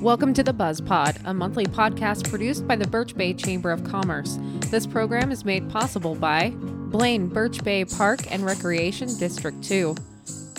Welcome 0.00 0.34
to 0.34 0.42
the 0.42 0.52
Buzz 0.52 0.80
Pod, 0.80 1.18
a 1.24 1.32
monthly 1.32 1.64
podcast 1.64 2.28
produced 2.28 2.66
by 2.66 2.76
the 2.76 2.86
Birch 2.86 3.16
Bay 3.16 3.32
Chamber 3.32 3.70
of 3.70 3.84
Commerce. 3.84 4.38
This 4.70 4.86
program 4.86 5.32
is 5.32 5.44
made 5.44 5.70
possible 5.70 6.14
by 6.14 6.50
Blaine 6.56 7.28
Birch 7.28 7.62
Bay 7.64 7.84
Park 7.84 8.30
and 8.30 8.44
Recreation 8.44 9.16
District 9.16 9.62
2, 9.62 9.94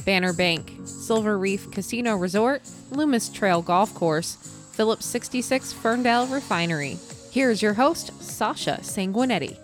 Banner 0.06 0.34
Bank, 0.34 0.74
Silver 0.86 1.38
Reef 1.38 1.70
Casino 1.72 2.16
Resort, 2.16 2.62
Loomis 2.92 3.30
Trail 3.30 3.62
Golf 3.62 3.94
Course, 3.94 4.36
Phillips 4.74 5.06
66 5.06 5.74
Ferndale 5.74 6.28
Refinery. 6.28 6.98
Here's 7.32 7.62
your 7.62 7.74
host, 7.74 8.20
Sasha 8.24 8.80
Sanguinetti. 8.82 9.58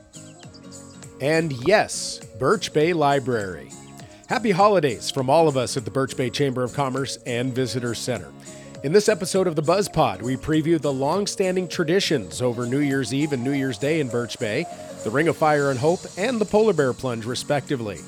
And 1.21 1.53
yes, 1.67 2.19
Birch 2.39 2.73
Bay 2.73 2.93
Library. 2.93 3.69
Happy 4.27 4.51
holidays 4.51 5.11
from 5.11 5.29
all 5.29 5.47
of 5.47 5.57
us 5.57 5.75
at 5.75 5.85
the 5.85 5.91
Birch 5.91 6.15
Bay 6.15 6.29
Chamber 6.29 6.63
of 6.63 6.73
Commerce 6.73 7.17
and 7.25 7.53
Visitor 7.53 7.93
Center. 7.93 8.31
In 8.83 8.91
this 8.91 9.09
episode 9.09 9.45
of 9.45 9.55
the 9.55 9.61
Buzz 9.61 9.87
Pod, 9.87 10.23
we 10.23 10.35
preview 10.35 10.81
the 10.81 10.91
long-standing 10.91 11.67
traditions 11.67 12.41
over 12.41 12.65
New 12.65 12.79
Year's 12.79 13.13
Eve 13.13 13.31
and 13.31 13.43
New 13.43 13.51
Year's 13.51 13.77
Day 13.77 13.99
in 13.99 14.07
Birch 14.07 14.39
Bay, 14.39 14.65
the 15.03 15.11
Ring 15.11 15.27
of 15.27 15.37
Fire 15.37 15.69
and 15.69 15.79
Hope, 15.79 15.99
and 16.17 16.41
the 16.41 16.45
Polar 16.45 16.73
Bear 16.73 16.91
Plunge, 16.91 17.23
respectively. 17.27 17.99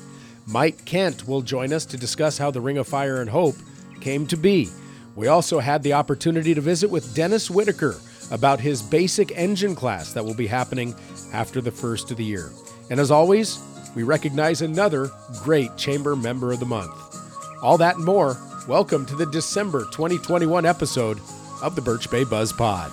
Mike 0.48 0.84
Kent 0.84 1.28
will 1.28 1.42
join 1.42 1.72
us 1.72 1.86
to 1.86 1.96
discuss 1.96 2.38
how 2.38 2.50
the 2.50 2.60
Ring 2.60 2.76
of 2.76 2.88
Fire 2.88 3.20
and 3.20 3.30
Hope 3.30 3.54
came 4.00 4.26
to 4.26 4.36
be. 4.36 4.68
We 5.14 5.28
also 5.28 5.60
had 5.60 5.84
the 5.84 5.92
opportunity 5.92 6.54
to 6.54 6.60
visit 6.60 6.90
with 6.90 7.14
Dennis 7.14 7.48
Whitaker 7.48 7.94
about 8.32 8.58
his 8.58 8.82
basic 8.82 9.30
engine 9.38 9.76
class 9.76 10.12
that 10.12 10.24
will 10.24 10.34
be 10.34 10.48
happening 10.48 10.96
after 11.32 11.60
the 11.60 11.70
first 11.70 12.10
of 12.10 12.16
the 12.16 12.24
year. 12.24 12.50
And 12.90 12.98
as 12.98 13.12
always, 13.12 13.62
we 13.94 14.02
recognize 14.02 14.60
another 14.60 15.08
great 15.44 15.76
Chamber 15.76 16.16
Member 16.16 16.50
of 16.50 16.58
the 16.58 16.66
Month. 16.66 16.90
All 17.62 17.78
that 17.78 17.94
and 17.94 18.04
more 18.04 18.36
Welcome 18.66 19.04
to 19.06 19.14
the 19.16 19.26
December 19.26 19.80
2021 19.84 20.64
episode 20.64 21.20
of 21.62 21.74
the 21.76 21.82
Birch 21.82 22.10
Bay 22.10 22.24
Buzz 22.24 22.50
Pod. 22.52 22.90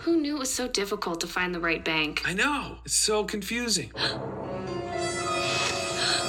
Who 0.00 0.16
knew 0.16 0.36
it 0.36 0.38
was 0.38 0.52
so 0.52 0.66
difficult 0.66 1.20
to 1.20 1.26
find 1.26 1.54
the 1.54 1.60
right 1.60 1.84
bank? 1.84 2.22
I 2.24 2.32
know. 2.32 2.78
It's 2.84 2.94
so 2.94 3.24
confusing. 3.24 3.92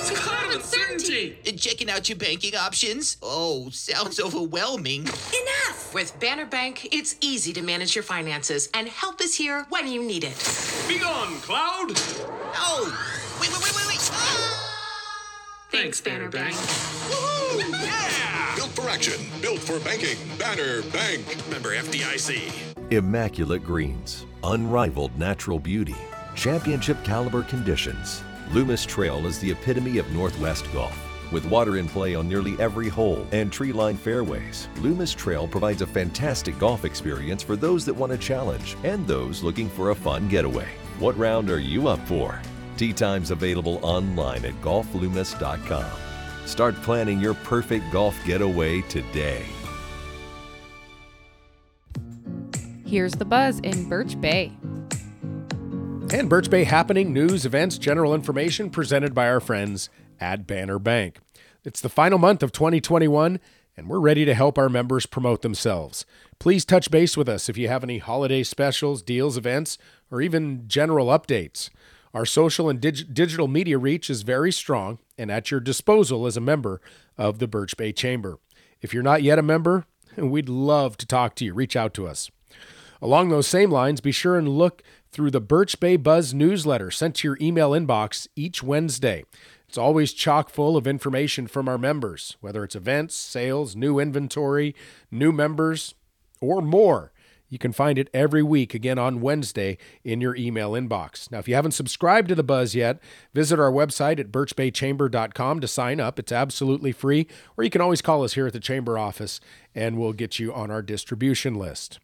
It's 0.06 0.12
a 0.12 0.16
cloud 0.16 0.48
of 0.54 0.56
uncertainty. 0.56 1.38
Uh, 1.48 1.52
Checking 1.52 1.90
out 1.90 2.10
your 2.10 2.18
banking 2.18 2.56
options? 2.58 3.16
Oh, 3.22 3.70
sounds 3.70 4.20
overwhelming. 4.20 5.04
Enough! 5.04 5.94
With 5.94 6.20
Banner 6.20 6.46
Bank, 6.46 6.90
it's 6.94 7.16
easy 7.22 7.54
to 7.54 7.62
manage 7.62 7.96
your 7.96 8.04
finances, 8.04 8.68
and 8.74 8.90
help 8.90 9.22
is 9.22 9.34
here 9.36 9.66
when 9.70 9.88
you 9.88 10.04
need 10.04 10.26
it. 10.26 10.36
Be 10.90 11.00
gone, 11.00 11.36
Cloud! 11.40 11.94
Oh, 12.58 12.92
wait, 13.40 13.50
wait, 13.50 13.64
wait, 13.64 13.76
wait, 13.78 13.88
wait. 13.88 14.10
Ah! 14.12 14.53
Thanks, 15.74 16.00
Banner 16.00 16.30
Bank. 16.30 16.54
Woohoo! 16.54 17.84
Yeah! 17.84 18.56
Built 18.56 18.70
for 18.70 18.88
action, 18.90 19.20
built 19.42 19.60
for 19.60 19.80
banking. 19.80 20.18
Banner 20.38 20.84
Bank. 20.84 21.26
Member 21.50 21.76
FDIC. 21.76 22.52
Immaculate 22.92 23.64
greens, 23.64 24.28
unrivaled 24.44 25.18
natural 25.18 25.58
beauty, 25.58 25.96
championship 26.36 27.04
caliber 27.04 27.42
conditions. 27.42 28.24
Loomis 28.52 28.86
Trail 28.86 29.26
is 29.26 29.40
the 29.40 29.50
epitome 29.50 29.98
of 29.98 30.08
Northwest 30.12 30.72
golf. 30.72 30.96
With 31.32 31.46
water 31.46 31.78
in 31.78 31.88
play 31.88 32.14
on 32.14 32.30
nearly 32.30 32.56
every 32.60 32.88
hole 32.88 33.26
and 33.32 33.52
tree 33.52 33.74
lined 33.74 34.00
fairways, 34.00 34.68
Loomis 34.78 35.14
Trail 35.14 35.48
provides 35.48 35.82
a 35.82 35.88
fantastic 35.88 36.58
golf 36.60 36.86
experience 36.86 37.42
for 37.42 37.56
those 37.56 37.84
that 37.86 37.94
want 37.96 38.12
a 38.12 38.18
challenge 38.18 38.78
and 38.84 39.08
those 39.08 39.42
looking 39.42 39.70
for 39.70 39.90
a 39.90 39.96
fun 39.96 40.28
getaway. 40.28 40.70
What 41.00 41.18
round 41.18 41.50
are 41.50 41.60
you 41.60 41.88
up 41.88 42.00
for? 42.08 42.40
Tee 42.78 42.94
times 42.94 43.32
available 43.32 43.80
online 43.82 44.46
at 44.46 44.54
golfloomis.com. 44.62 45.92
Start 46.46 46.76
planning 46.82 47.20
your 47.20 47.34
perfect 47.34 47.92
golf 47.92 48.18
getaway 48.26 48.82
today. 48.82 49.46
Here's 52.86 53.14
the 53.14 53.26
buzz 53.26 53.60
in 53.60 53.90
Birch 53.90 54.20
Bay. 54.22 54.52
And 56.14 56.30
Birch 56.30 56.50
Bay 56.50 56.64
happening, 56.64 57.12
news, 57.12 57.44
events, 57.44 57.80
general 57.80 58.14
information 58.14 58.70
presented 58.70 59.16
by 59.16 59.28
our 59.28 59.40
friends 59.40 59.90
at 60.20 60.46
Banner 60.46 60.78
Bank. 60.78 61.18
It's 61.64 61.82
the 61.82 61.90
final 61.90 62.20
month 62.20 62.44
of 62.44 62.52
2021, 62.52 63.40
and 63.76 63.90
we're 63.90 64.00
ready 64.00 64.26
to 64.26 64.36
help 64.36 64.58
our 64.60 64.70
members 64.70 65.08
promote 65.08 65.42
themselves. 65.42 66.06
Please 66.38 66.66
touch 66.66 66.92
base 66.92 67.18
with 67.18 67.28
us 67.28 67.50
if 67.50 67.58
you 67.58 67.68
have 67.68 67.84
any 67.84 67.98
holiday 67.98 68.44
specials, 68.44 69.02
deals, 69.02 69.38
events, 69.38 69.80
or 70.12 70.22
even 70.22 70.68
general 70.68 71.08
updates. 71.08 71.72
Our 72.14 72.26
social 72.26 72.70
and 72.70 72.80
dig- 72.80 73.14
digital 73.14 73.48
media 73.48 73.78
reach 73.78 74.10
is 74.10 74.22
very 74.22 74.52
strong 74.52 75.00
and 75.18 75.32
at 75.32 75.50
your 75.50 75.60
disposal 75.60 76.26
as 76.28 76.38
a 76.38 76.42
member 76.42 76.80
of 77.18 77.40
the 77.40 77.48
Birch 77.48 77.76
Bay 77.76 77.92
Chamber. 77.92 78.40
If 78.82 78.94
you're 78.94 79.02
not 79.02 79.24
yet 79.24 79.40
a 79.40 79.44
member, 79.44 79.86
we'd 80.18 80.50
love 80.50 80.98
to 80.98 81.08
talk 81.08 81.36
to 81.36 81.46
you. 81.46 81.54
Reach 81.54 81.76
out 81.76 81.94
to 81.96 82.08
us. 82.08 82.30
Along 83.02 83.30
those 83.30 83.48
same 83.48 83.72
lines, 83.72 84.00
be 84.00 84.12
sure 84.12 84.38
and 84.38 84.48
look 84.48 84.84
through 85.12 85.32
the 85.32 85.42
Birch 85.42 85.80
Bay 85.80 85.96
Buzz 85.96 86.34
newsletter 86.34 86.92
sent 86.92 87.16
to 87.16 87.28
your 87.28 87.38
email 87.42 87.72
inbox 87.72 88.28
each 88.36 88.62
Wednesday. 88.62 89.24
It's 89.68 89.78
always 89.78 90.14
chock 90.14 90.50
full 90.50 90.78
of 90.78 90.86
information 90.86 91.48
from 91.48 91.68
our 91.68 91.78
members, 91.78 92.38
whether 92.42 92.64
it's 92.64 92.76
events, 92.76 93.16
sales, 93.16 93.76
new 93.76 94.00
inventory, 94.00 94.76
new 95.10 95.32
members, 95.32 95.96
or 96.42 96.62
more. 96.62 97.13
You 97.54 97.60
can 97.60 97.72
find 97.72 98.00
it 98.00 98.10
every 98.16 98.42
week 98.42 98.74
again 98.74 98.98
on 98.98 99.22
Wednesday 99.22 99.78
in 100.04 100.22
your 100.22 100.36
email 100.36 100.72
inbox. 100.72 101.30
Now, 101.32 101.38
if 101.38 101.48
you 101.48 101.54
haven't 101.54 101.74
subscribed 101.74 102.30
to 102.30 102.36
the 102.36 102.42
Buzz 102.42 102.74
yet, 102.74 103.00
visit 103.32 103.60
our 103.60 103.72
website 103.72 104.20
at 104.20 104.32
birchbaychamber.com 104.32 105.60
to 105.60 105.68
sign 105.68 106.00
up. 106.00 106.18
It's 106.18 106.32
absolutely 106.32 106.92
free, 106.92 107.28
or 107.56 107.64
you 107.64 107.70
can 107.70 107.80
always 107.80 108.02
call 108.02 108.24
us 108.24 108.34
here 108.34 108.48
at 108.48 108.54
the 108.54 108.60
Chamber 108.60 108.98
office 108.98 109.40
and 109.76 110.00
we'll 110.00 110.14
get 110.14 110.40
you 110.40 110.52
on 110.52 110.72
our 110.72 110.82
distribution 110.82 111.54
list. 111.54 112.00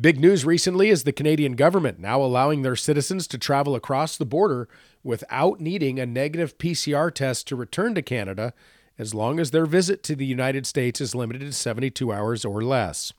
Big 0.00 0.18
news 0.18 0.44
recently 0.44 0.90
is 0.90 1.04
the 1.04 1.12
Canadian 1.12 1.52
government 1.52 2.00
now 2.00 2.20
allowing 2.20 2.62
their 2.62 2.74
citizens 2.74 3.28
to 3.28 3.38
travel 3.38 3.76
across 3.76 4.16
the 4.16 4.26
border 4.26 4.68
without 5.04 5.60
needing 5.60 6.00
a 6.00 6.04
negative 6.04 6.58
PCR 6.58 7.14
test 7.14 7.46
to 7.46 7.54
return 7.54 7.94
to 7.94 8.02
Canada 8.02 8.52
as 8.98 9.14
long 9.14 9.38
as 9.38 9.52
their 9.52 9.66
visit 9.66 10.02
to 10.02 10.16
the 10.16 10.26
United 10.26 10.66
States 10.66 11.00
is 11.00 11.14
limited 11.14 11.42
to 11.42 11.52
72 11.52 12.12
hours 12.12 12.44
or 12.44 12.60
less. 12.60 13.12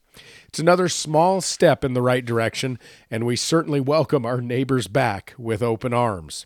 It's 0.47 0.59
another 0.59 0.89
small 0.89 1.41
step 1.41 1.83
in 1.83 1.93
the 1.93 2.01
right 2.01 2.25
direction, 2.25 2.79
and 3.09 3.25
we 3.25 3.35
certainly 3.35 3.79
welcome 3.79 4.25
our 4.25 4.41
neighbors 4.41 4.87
back 4.87 5.33
with 5.37 5.61
open 5.61 5.93
arms. 5.93 6.45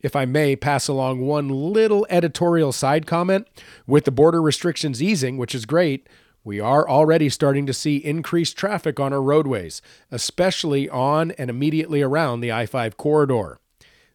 If 0.00 0.14
I 0.14 0.26
may 0.26 0.54
pass 0.54 0.86
along 0.86 1.20
one 1.22 1.48
little 1.48 2.06
editorial 2.10 2.72
side 2.72 3.06
comment, 3.06 3.48
with 3.86 4.04
the 4.04 4.10
border 4.10 4.42
restrictions 4.42 5.02
easing, 5.02 5.38
which 5.38 5.54
is 5.54 5.64
great, 5.64 6.08
we 6.44 6.60
are 6.60 6.86
already 6.86 7.30
starting 7.30 7.64
to 7.64 7.72
see 7.72 7.96
increased 7.96 8.58
traffic 8.58 9.00
on 9.00 9.14
our 9.14 9.22
roadways, 9.22 9.80
especially 10.10 10.90
on 10.90 11.30
and 11.32 11.48
immediately 11.48 12.02
around 12.02 12.40
the 12.40 12.52
I 12.52 12.66
5 12.66 12.98
corridor. 12.98 13.58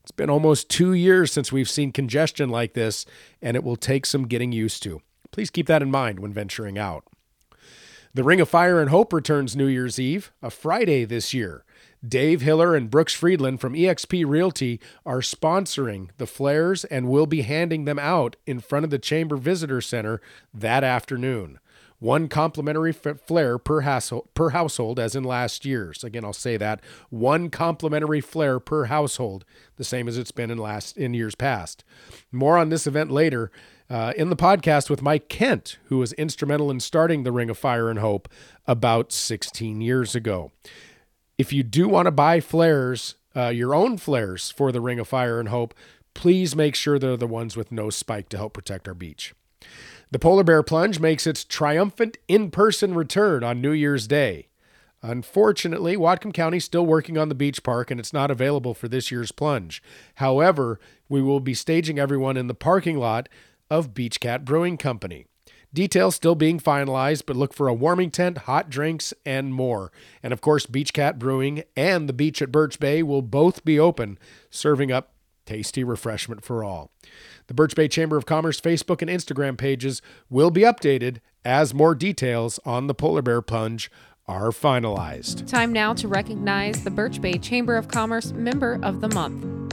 It's 0.04 0.12
been 0.12 0.30
almost 0.30 0.70
two 0.70 0.94
years 0.94 1.32
since 1.32 1.52
we've 1.52 1.70
seen 1.70 1.92
congestion 1.92 2.50
like 2.50 2.74
this, 2.74 3.06
and 3.42 3.58
it 3.58 3.64
will 3.64 3.76
take 3.76 4.06
some 4.06 4.28
getting 4.28 4.52
used 4.52 4.84
to. 4.84 5.02
Please 5.32 5.50
keep 5.50 5.66
that 5.68 5.82
in 5.82 5.90
mind 5.90 6.20
when 6.20 6.34
venturing 6.34 6.78
out. 6.78 7.04
The 8.12 8.24
Ring 8.24 8.42
of 8.42 8.50
Fire 8.50 8.82
and 8.82 8.90
Hope 8.90 9.14
returns 9.14 9.56
New 9.56 9.68
Year's 9.68 10.00
Eve, 10.00 10.32
a 10.42 10.50
Friday 10.50 11.06
this 11.06 11.32
year. 11.32 11.64
Dave 12.06 12.42
Hiller 12.42 12.76
and 12.76 12.90
Brooks 12.90 13.14
Friedland 13.14 13.62
from 13.62 13.76
eXp 13.76 14.26
Realty 14.26 14.80
are 15.06 15.20
sponsoring 15.20 16.10
the 16.18 16.26
flares 16.26 16.86
and 16.86 17.08
will 17.08 17.28
be 17.28 17.44
handing 17.44 17.86
them 17.86 18.00
out 18.00 18.36
in 18.48 18.62
front 18.62 18.84
of 18.84 18.90
the 18.90 18.98
Chamber 18.98 19.38
Visitor 19.38 19.80
Center 19.80 20.22
that 20.52 20.84
afternoon. 20.84 21.60
One 22.00 22.30
complimentary 22.30 22.94
flare 22.94 23.60
per, 23.60 24.00
per 24.34 24.50
household, 24.50 25.00
as 25.00 25.16
in 25.16 25.24
last 25.24 25.64
year's. 25.64 26.04
Again, 26.04 26.26
I'll 26.26 26.34
say 26.34 26.58
that 26.58 26.82
one 27.12 27.52
complimentary 27.52 28.22
flare 28.22 28.60
per 28.60 28.86
household, 28.86 29.46
the 29.76 29.84
same 29.84 30.08
as 30.08 30.18
it's 30.18 30.32
been 30.32 30.50
in 30.50 30.58
last 30.58 30.98
in 30.98 31.14
years 31.14 31.36
past. 31.36 31.84
More 32.32 32.58
on 32.58 32.70
this 32.70 32.88
event 32.88 33.12
later 33.12 33.52
uh, 33.90 34.14
in 34.16 34.30
the 34.30 34.36
podcast 34.36 34.90
with 34.90 35.02
Mike 35.02 35.30
Kent, 35.30 35.78
who 35.86 35.98
was 35.98 36.14
instrumental 36.14 36.70
in 36.70 36.80
starting 36.80 37.24
the 37.24 37.32
Ring 37.32 37.50
of 37.50 37.58
Fire 37.58 37.90
and 37.90 38.00
Hope 38.00 38.30
about 38.68 39.12
16 39.12 39.82
years 39.82 40.16
ago. 40.16 40.52
If 41.38 41.52
you 41.52 41.64
do 41.64 41.88
want 41.88 42.06
to 42.06 42.12
buy 42.12 42.40
flares, 42.40 43.16
uh, 43.36 43.48
your 43.48 43.74
own 43.74 43.98
flares 43.98 44.52
for 44.52 44.72
the 44.72 44.82
Ring 44.82 45.00
of 45.00 45.08
Fire 45.08 45.40
and 45.40 45.50
Hope, 45.50 45.74
please 46.14 46.56
make 46.56 46.76
sure 46.76 47.00
they're 47.00 47.18
the 47.18 47.28
ones 47.28 47.58
with 47.58 47.72
no 47.72 47.90
spike 47.90 48.30
to 48.30 48.38
help 48.38 48.54
protect 48.54 48.88
our 48.88 48.94
beach. 48.94 49.34
The 50.12 50.20
Polar 50.20 50.44
Bear 50.44 50.64
Plunge 50.64 51.00
makes 51.00 51.26
its 51.26 51.44
triumphant 51.44 52.18
in 52.28 52.52
person 52.52 52.94
return 52.94 53.44
on 53.44 53.62
New 53.62 53.72
Year's 53.72 54.08
Day. 54.08 54.48
Unfortunately, 55.02 55.96
Whatcom 55.96 56.34
County 56.34 56.58
is 56.58 56.66
still 56.66 56.86
working 56.86 57.18
on 57.18 57.30
the 57.30 57.36
beach 57.36 57.64
park 57.64 57.90
and 57.90 58.00
it's 58.00 58.12
not 58.12 58.30
available 58.30 58.74
for 58.74 58.88
this 58.88 59.12
year's 59.12 59.32
plunge. 59.32 59.82
However, 60.16 60.80
we 61.08 61.22
will 61.22 61.40
be 61.40 61.54
staging 61.54 62.00
everyone 62.00 62.36
in 62.38 62.48
the 62.48 62.54
parking 62.54 62.98
lot 62.98 63.30
of 63.70 63.94
Beach 63.94 64.20
Cat 64.20 64.46
Brewing 64.46 64.78
Company. 64.78 65.26
Details 65.72 66.16
still 66.16 66.36
being 66.36 66.60
finalized, 66.60 67.24
but 67.28 67.36
look 67.36 67.54
for 67.54 67.68
a 67.68 67.74
warming 67.74 68.10
tent, 68.10 68.40
hot 68.40 68.70
drinks, 68.70 69.14
and 69.26 69.54
more. 69.54 69.92
And 70.24 70.34
of 70.34 70.42
course, 70.42 70.66
Beach 70.66 70.94
Cat 70.94 71.20
Brewing 71.20 71.64
and 71.76 72.10
the 72.10 72.14
beach 72.14 72.42
at 72.42 72.52
Birch 72.52 72.80
Bay 72.80 73.04
will 73.04 73.22
both 73.22 73.64
be 73.64 73.80
open, 73.80 74.18
serving 74.50 74.92
up 74.92 75.14
tasty 75.46 75.84
refreshment 75.84 76.44
for 76.44 76.64
all. 76.64 76.92
The 77.48 77.54
Birch 77.54 77.76
Bay 77.76 77.88
Chamber 77.88 78.18
of 78.18 78.26
Commerce 78.26 78.60
Facebook 78.60 79.02
and 79.02 79.10
Instagram 79.10 79.58
pages 79.58 80.02
will 80.30 80.52
be 80.52 80.62
updated 80.62 81.18
as 81.46 81.74
more 81.74 81.96
details 81.96 82.60
on 82.66 82.88
the 82.88 82.96
polar 82.96 83.22
bear 83.22 83.42
plunge 83.42 83.92
are 84.28 84.50
finalized. 84.50 85.48
Time 85.48 85.74
now 85.74 85.94
to 85.94 86.08
recognize 86.08 86.84
the 86.84 86.92
Birch 86.92 87.20
Bay 87.20 87.38
Chamber 87.40 87.78
of 87.78 87.88
Commerce 87.88 88.32
Member 88.32 88.80
of 88.84 89.02
the 89.02 89.10
Month. 89.10 89.70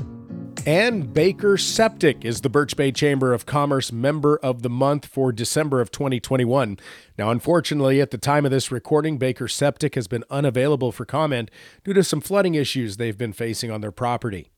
And 0.67 1.15
Baker 1.15 1.57
Septic 1.57 2.25
is 2.25 2.41
the 2.41 2.49
Birch 2.49 2.77
Bay 2.77 2.91
Chamber 2.91 3.33
of 3.33 3.47
Commerce 3.47 3.93
Member 3.93 4.37
of 4.39 4.63
the 4.63 4.69
Month 4.69 5.07
for 5.07 5.31
December 5.31 5.81
of 5.81 5.93
2021. 5.93 6.81
Now, 7.17 7.31
unfortunately, 7.31 8.01
at 8.01 8.11
the 8.11 8.19
time 8.19 8.45
of 8.45 8.51
this 8.51 8.73
recording, 8.73 9.17
Baker 9.17 9.47
Septic 9.47 9.95
has 9.95 10.09
been 10.09 10.25
unavailable 10.29 10.91
for 10.91 11.05
comment 11.05 11.53
due 11.85 11.93
to 11.93 12.03
some 12.03 12.21
flooding 12.21 12.57
issues 12.57 12.97
they've 12.97 13.17
been 13.17 13.33
facing 13.33 13.71
on 13.71 13.81
their 13.81 13.93
property. 13.93 14.51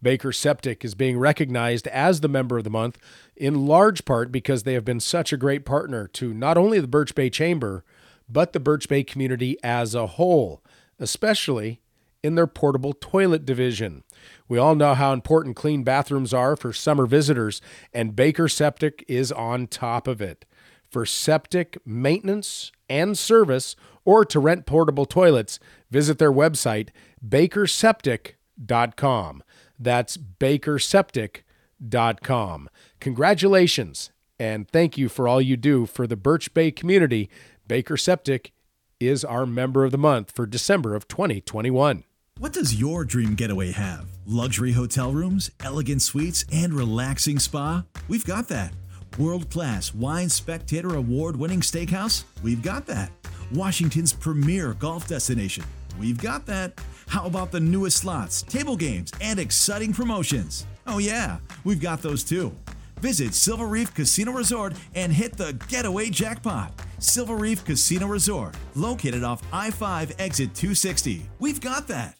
Baker 0.00 0.30
Septic 0.30 0.84
is 0.84 0.94
being 0.94 1.18
recognized 1.18 1.88
as 1.88 2.20
the 2.20 2.28
Member 2.28 2.58
of 2.58 2.64
the 2.64 2.70
Month 2.70 2.96
in 3.34 3.66
large 3.66 4.04
part 4.04 4.30
because 4.30 4.62
they 4.62 4.74
have 4.74 4.84
been 4.84 5.00
such 5.00 5.32
a 5.32 5.36
great 5.36 5.64
partner 5.64 6.06
to 6.12 6.32
not 6.32 6.56
only 6.56 6.78
the 6.78 6.86
Birch 6.86 7.12
Bay 7.12 7.28
Chamber, 7.28 7.84
but 8.28 8.52
the 8.52 8.60
Birch 8.60 8.88
Bay 8.88 9.02
community 9.02 9.56
as 9.64 9.96
a 9.96 10.06
whole, 10.06 10.62
especially 11.00 11.80
in 12.26 12.34
their 12.34 12.48
portable 12.48 12.92
toilet 12.92 13.46
division. 13.46 14.02
We 14.48 14.58
all 14.58 14.74
know 14.74 14.94
how 14.94 15.12
important 15.12 15.54
clean 15.54 15.84
bathrooms 15.84 16.34
are 16.34 16.56
for 16.56 16.72
summer 16.72 17.06
visitors, 17.06 17.60
and 17.94 18.16
Baker 18.16 18.48
Septic 18.48 19.04
is 19.06 19.30
on 19.30 19.68
top 19.68 20.08
of 20.08 20.20
it. 20.20 20.44
For 20.90 21.06
septic 21.06 21.78
maintenance 21.86 22.72
and 22.88 23.16
service, 23.16 23.76
or 24.04 24.24
to 24.24 24.40
rent 24.40 24.66
portable 24.66 25.06
toilets, 25.06 25.60
visit 25.88 26.18
their 26.18 26.32
website, 26.32 26.88
bakerseptic.com. 27.26 29.42
That's 29.78 30.16
bakerseptic.com. 30.16 32.70
Congratulations, 32.98 34.10
and 34.40 34.68
thank 34.68 34.98
you 34.98 35.08
for 35.08 35.28
all 35.28 35.40
you 35.40 35.56
do 35.56 35.86
for 35.86 36.08
the 36.08 36.16
Birch 36.16 36.52
Bay 36.52 36.72
community. 36.72 37.30
Baker 37.68 37.96
Septic 37.96 38.50
is 38.98 39.24
our 39.24 39.46
member 39.46 39.84
of 39.84 39.92
the 39.92 39.98
month 39.98 40.30
for 40.30 40.46
December 40.46 40.96
of 40.96 41.06
2021. 41.08 42.04
What 42.38 42.52
does 42.52 42.78
your 42.78 43.06
dream 43.06 43.34
getaway 43.34 43.72
have? 43.72 44.04
Luxury 44.26 44.72
hotel 44.72 45.10
rooms, 45.10 45.50
elegant 45.64 46.02
suites, 46.02 46.44
and 46.52 46.74
relaxing 46.74 47.38
spa? 47.38 47.82
We've 48.08 48.26
got 48.26 48.46
that. 48.48 48.74
World 49.16 49.48
class 49.48 49.94
Wine 49.94 50.28
Spectator 50.28 50.96
award 50.96 51.36
winning 51.36 51.62
steakhouse? 51.62 52.24
We've 52.42 52.60
got 52.60 52.84
that. 52.88 53.10
Washington's 53.54 54.12
premier 54.12 54.74
golf 54.74 55.08
destination? 55.08 55.64
We've 55.98 56.20
got 56.20 56.44
that. 56.44 56.78
How 57.08 57.24
about 57.24 57.52
the 57.52 57.60
newest 57.60 57.96
slots, 57.96 58.42
table 58.42 58.76
games, 58.76 59.12
and 59.22 59.38
exciting 59.38 59.94
promotions? 59.94 60.66
Oh, 60.86 60.98
yeah, 60.98 61.38
we've 61.64 61.80
got 61.80 62.02
those 62.02 62.22
too. 62.22 62.54
Visit 63.00 63.32
Silver 63.32 63.66
Reef 63.66 63.94
Casino 63.94 64.32
Resort 64.32 64.74
and 64.94 65.10
hit 65.10 65.38
the 65.38 65.54
getaway 65.68 66.10
jackpot. 66.10 66.70
Silver 66.98 67.36
Reef 67.36 67.64
Casino 67.64 68.06
Resort, 68.06 68.54
located 68.74 69.24
off 69.24 69.42
I 69.54 69.70
5 69.70 70.16
exit 70.18 70.54
260. 70.54 71.26
We've 71.38 71.62
got 71.62 71.88
that. 71.88 72.18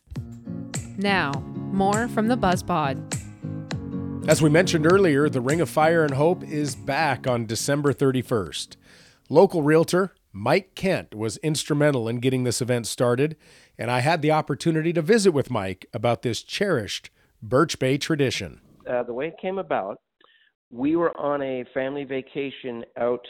Now, 0.99 1.33
more 1.73 2.09
from 2.09 2.29
the 2.29 2.37
BuzzPod. 2.37 3.15
As 4.29 4.41
we 4.41 4.49
mentioned 4.49 4.91
earlier, 4.91 5.29
the 5.29 5.41
Ring 5.41 5.61
of 5.61 5.69
Fire 5.69 6.03
and 6.05 6.15
Hope 6.15 6.43
is 6.43 6.75
back 6.75 7.27
on 7.27 7.47
December 7.47 7.93
31st. 7.93 8.77
Local 9.29 9.63
realtor 9.63 10.15
Mike 10.33 10.75
Kent 10.75 11.15
was 11.15 11.37
instrumental 11.39 12.09
in 12.09 12.21
getting 12.21 12.45
this 12.45 12.61
event 12.61 12.87
started, 12.87 13.37
and 13.79 13.91
I 13.91 14.01
had 14.01 14.23
the 14.23 14.33
opportunity 14.33 14.93
to 14.95 15.03
visit 15.03 15.33
with 15.33 15.51
Mike 15.51 15.87
about 15.95 16.23
this 16.23 16.43
cherished 16.43 17.11
Birch 17.43 17.79
Bay 17.79 17.99
tradition. 17.99 18.61
Uh, 18.89 19.03
the 19.03 19.13
way 19.13 19.29
it 19.29 19.37
came 19.41 19.59
about, 19.59 19.99
we 20.71 20.97
were 20.97 21.17
on 21.17 21.43
a 21.43 21.65
family 21.73 22.05
vacation 22.05 22.85
out 22.99 23.25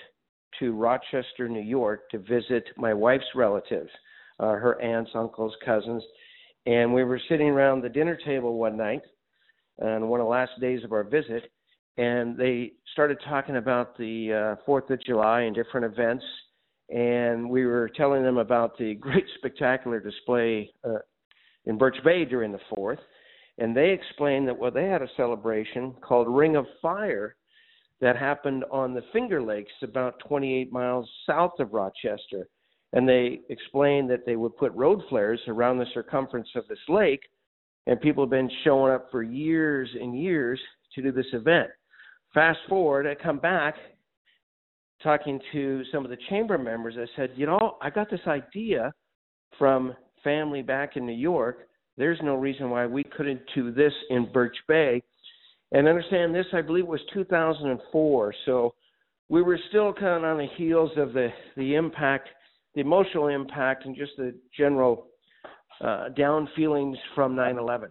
to 0.59 0.73
Rochester, 0.73 1.49
New 1.49 1.63
York 1.63 2.09
to 2.11 2.19
visit 2.19 2.65
my 2.77 2.95
wife's 2.95 3.35
relatives, 3.35 3.91
uh, 4.41 4.53
her 4.53 4.81
aunts, 4.81 5.11
uncles, 5.15 5.55
cousins, 5.65 6.03
and 6.67 6.93
we 6.93 7.05
were 7.05 7.21
sitting 7.29 7.49
around 7.49 7.83
the 7.83 7.89
dinner 7.89 8.19
table 8.25 8.59
one 8.59 8.77
night 8.77 9.03
on 9.81 10.09
one 10.09 10.21
of 10.21 10.27
the 10.27 10.31
last 10.31 10.53
days 10.61 10.83
of 10.85 10.93
our 10.93 11.05
visit, 11.05 11.51
and 11.97 12.37
they 12.37 12.73
started 12.93 13.19
talking 13.29 13.57
about 13.57 13.97
the 13.97 14.33
uh, 14.59 14.63
Fourth 14.67 14.91
of 14.91 15.03
July 15.05 15.43
and 15.43 15.55
different 15.55 15.87
events. 15.87 16.25
And 16.89 17.49
we 17.49 17.67
were 17.67 17.91
telling 17.97 18.23
them 18.23 18.39
about 18.39 18.77
the 18.79 18.95
great 18.95 19.25
spectacular 19.39 20.01
display 20.01 20.71
uh, 20.85 20.99
in 21.65 21.79
Birch 21.79 21.97
Bay 22.05 22.25
during 22.25 22.53
the 22.53 22.61
Fourth. 22.75 23.01
And 23.59 23.75
they 23.75 23.91
explained 23.91 24.49
that 24.49 24.59
well, 24.59 24.71
they 24.71 24.87
had 24.87 25.03
a 25.03 25.09
celebration 25.17 25.95
called 26.07 26.29
Ring 26.29 26.57
of 26.57 26.67
Fire 26.83 27.37
that 28.01 28.17
happened 28.17 28.65
on 28.71 28.93
the 28.93 29.03
Finger 29.13 29.43
Lakes, 29.43 29.73
about 29.83 30.19
28 30.29 30.71
miles 30.71 31.09
south 31.27 31.55
of 31.59 31.73
Rochester 31.73 32.49
and 32.97 33.07
they 33.07 33.41
explained 33.51 34.09
that 34.09 34.25
they 34.25 34.37
would 34.37 34.57
put 34.57 34.73
road 34.73 35.03
flares 35.11 35.39
around 35.49 35.77
the 35.77 35.85
circumference 35.93 36.49
of 36.57 36.67
this 36.67 36.79
lake, 36.89 37.21
and 37.87 38.01
people 38.01 38.25
have 38.25 38.31
been 38.31 38.51
showing 38.65 38.91
up 38.91 39.09
for 39.11 39.23
years 39.23 39.91
and 40.01 40.19
years 40.19 40.59
to 40.95 41.03
do 41.03 41.13
this 41.13 41.27
event. 41.35 41.69
Fast 42.33 42.59
forward, 42.71 43.07
I 43.07 43.15
come 43.15 43.39
back 43.39 43.75
talking 45.03 45.39
to 45.53 45.83
some 45.93 46.05
of 46.05 46.11
the 46.11 46.17
chamber 46.31 46.57
members. 46.57 46.95
I 46.99 47.05
said, 47.17 47.33
you 47.37 47.45
know, 47.45 47.77
I 47.83 47.91
got 47.91 48.11
this 48.11 48.27
idea 48.27 48.95
from 49.59 49.95
family 50.25 50.63
back 50.63 50.97
in 50.97 51.05
New 51.05 51.13
York. 51.13 51.69
There's 51.99 52.19
no 52.23 52.35
reason 52.37 52.71
why 52.71 52.87
we 52.87 53.05
couldn't 53.05 53.43
do 53.55 53.73
this 53.73 53.93
in 54.09 54.33
Birch 54.33 54.57
Bay. 54.69 55.03
And 55.73 55.87
understand 55.87 56.35
this, 56.35 56.47
I 56.55 56.63
believe, 56.63 56.87
was 56.87 57.01
2004. 57.13 58.35
So 58.47 58.73
we 59.29 59.43
were 59.43 59.61
still 59.69 59.93
kind 59.93 60.25
of 60.25 60.31
on 60.31 60.39
the 60.39 60.49
heels 60.57 60.93
of 60.97 61.13
the 61.13 61.29
the 61.59 61.75
impact 61.75 62.31
the 62.77 62.83
emotional 62.83 63.29
impact 63.29 63.87
and 63.87 63.97
just 63.97 64.13
the 64.19 64.35
general 64.57 65.09
uh, 65.81 66.11
down 66.11 66.49
feelings 66.55 66.97
from 67.15 67.35
9/11. 67.35 67.89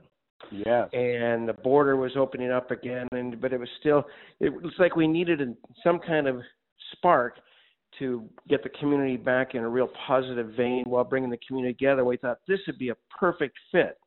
Yeah. 0.51 0.85
And 0.93 1.49
the 1.49 1.55
border 1.63 1.97
was 1.97 2.11
opening 2.15 2.51
up 2.51 2.71
again, 2.71 3.07
and 3.11 3.41
but 3.41 3.51
it 3.51 3.59
was 3.59 3.69
still 3.79 4.05
it 4.39 4.49
was 4.49 4.73
like 4.79 4.95
we 4.95 5.07
needed 5.07 5.41
a, 5.41 5.53
some 5.83 5.99
kind 5.99 6.27
of 6.27 6.39
spark 6.93 7.39
to 7.99 8.29
get 8.47 8.61
the 8.61 8.69
community 8.69 9.17
back 9.17 9.55
in 9.55 9.63
a 9.63 9.69
real 9.69 9.89
positive 10.07 10.51
vein 10.55 10.83
while 10.85 11.03
bringing 11.03 11.29
the 11.29 11.39
community 11.47 11.73
together. 11.73 12.05
We 12.05 12.17
thought 12.17 12.39
this 12.47 12.59
would 12.67 12.77
be 12.77 12.89
a 12.89 12.95
perfect 13.17 13.57
fit. 13.71 13.97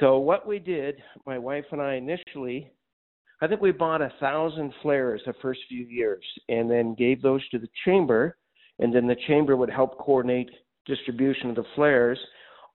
So 0.00 0.18
what 0.18 0.46
we 0.46 0.58
did, 0.58 0.96
my 1.26 1.38
wife 1.38 1.64
and 1.70 1.80
I 1.80 1.94
initially, 1.94 2.72
I 3.40 3.46
think 3.46 3.60
we 3.60 3.72
bought 3.72 4.02
a 4.02 4.12
thousand 4.20 4.72
flares 4.82 5.22
the 5.24 5.34
first 5.40 5.60
few 5.68 5.86
years, 5.86 6.24
and 6.48 6.70
then 6.70 6.94
gave 6.94 7.22
those 7.22 7.46
to 7.50 7.58
the 7.58 7.68
chamber 7.86 8.36
and 8.78 8.94
then 8.94 9.06
the 9.06 9.16
chamber 9.26 9.56
would 9.56 9.70
help 9.70 9.98
coordinate 9.98 10.50
distribution 10.86 11.50
of 11.50 11.56
the 11.56 11.64
flares 11.74 12.18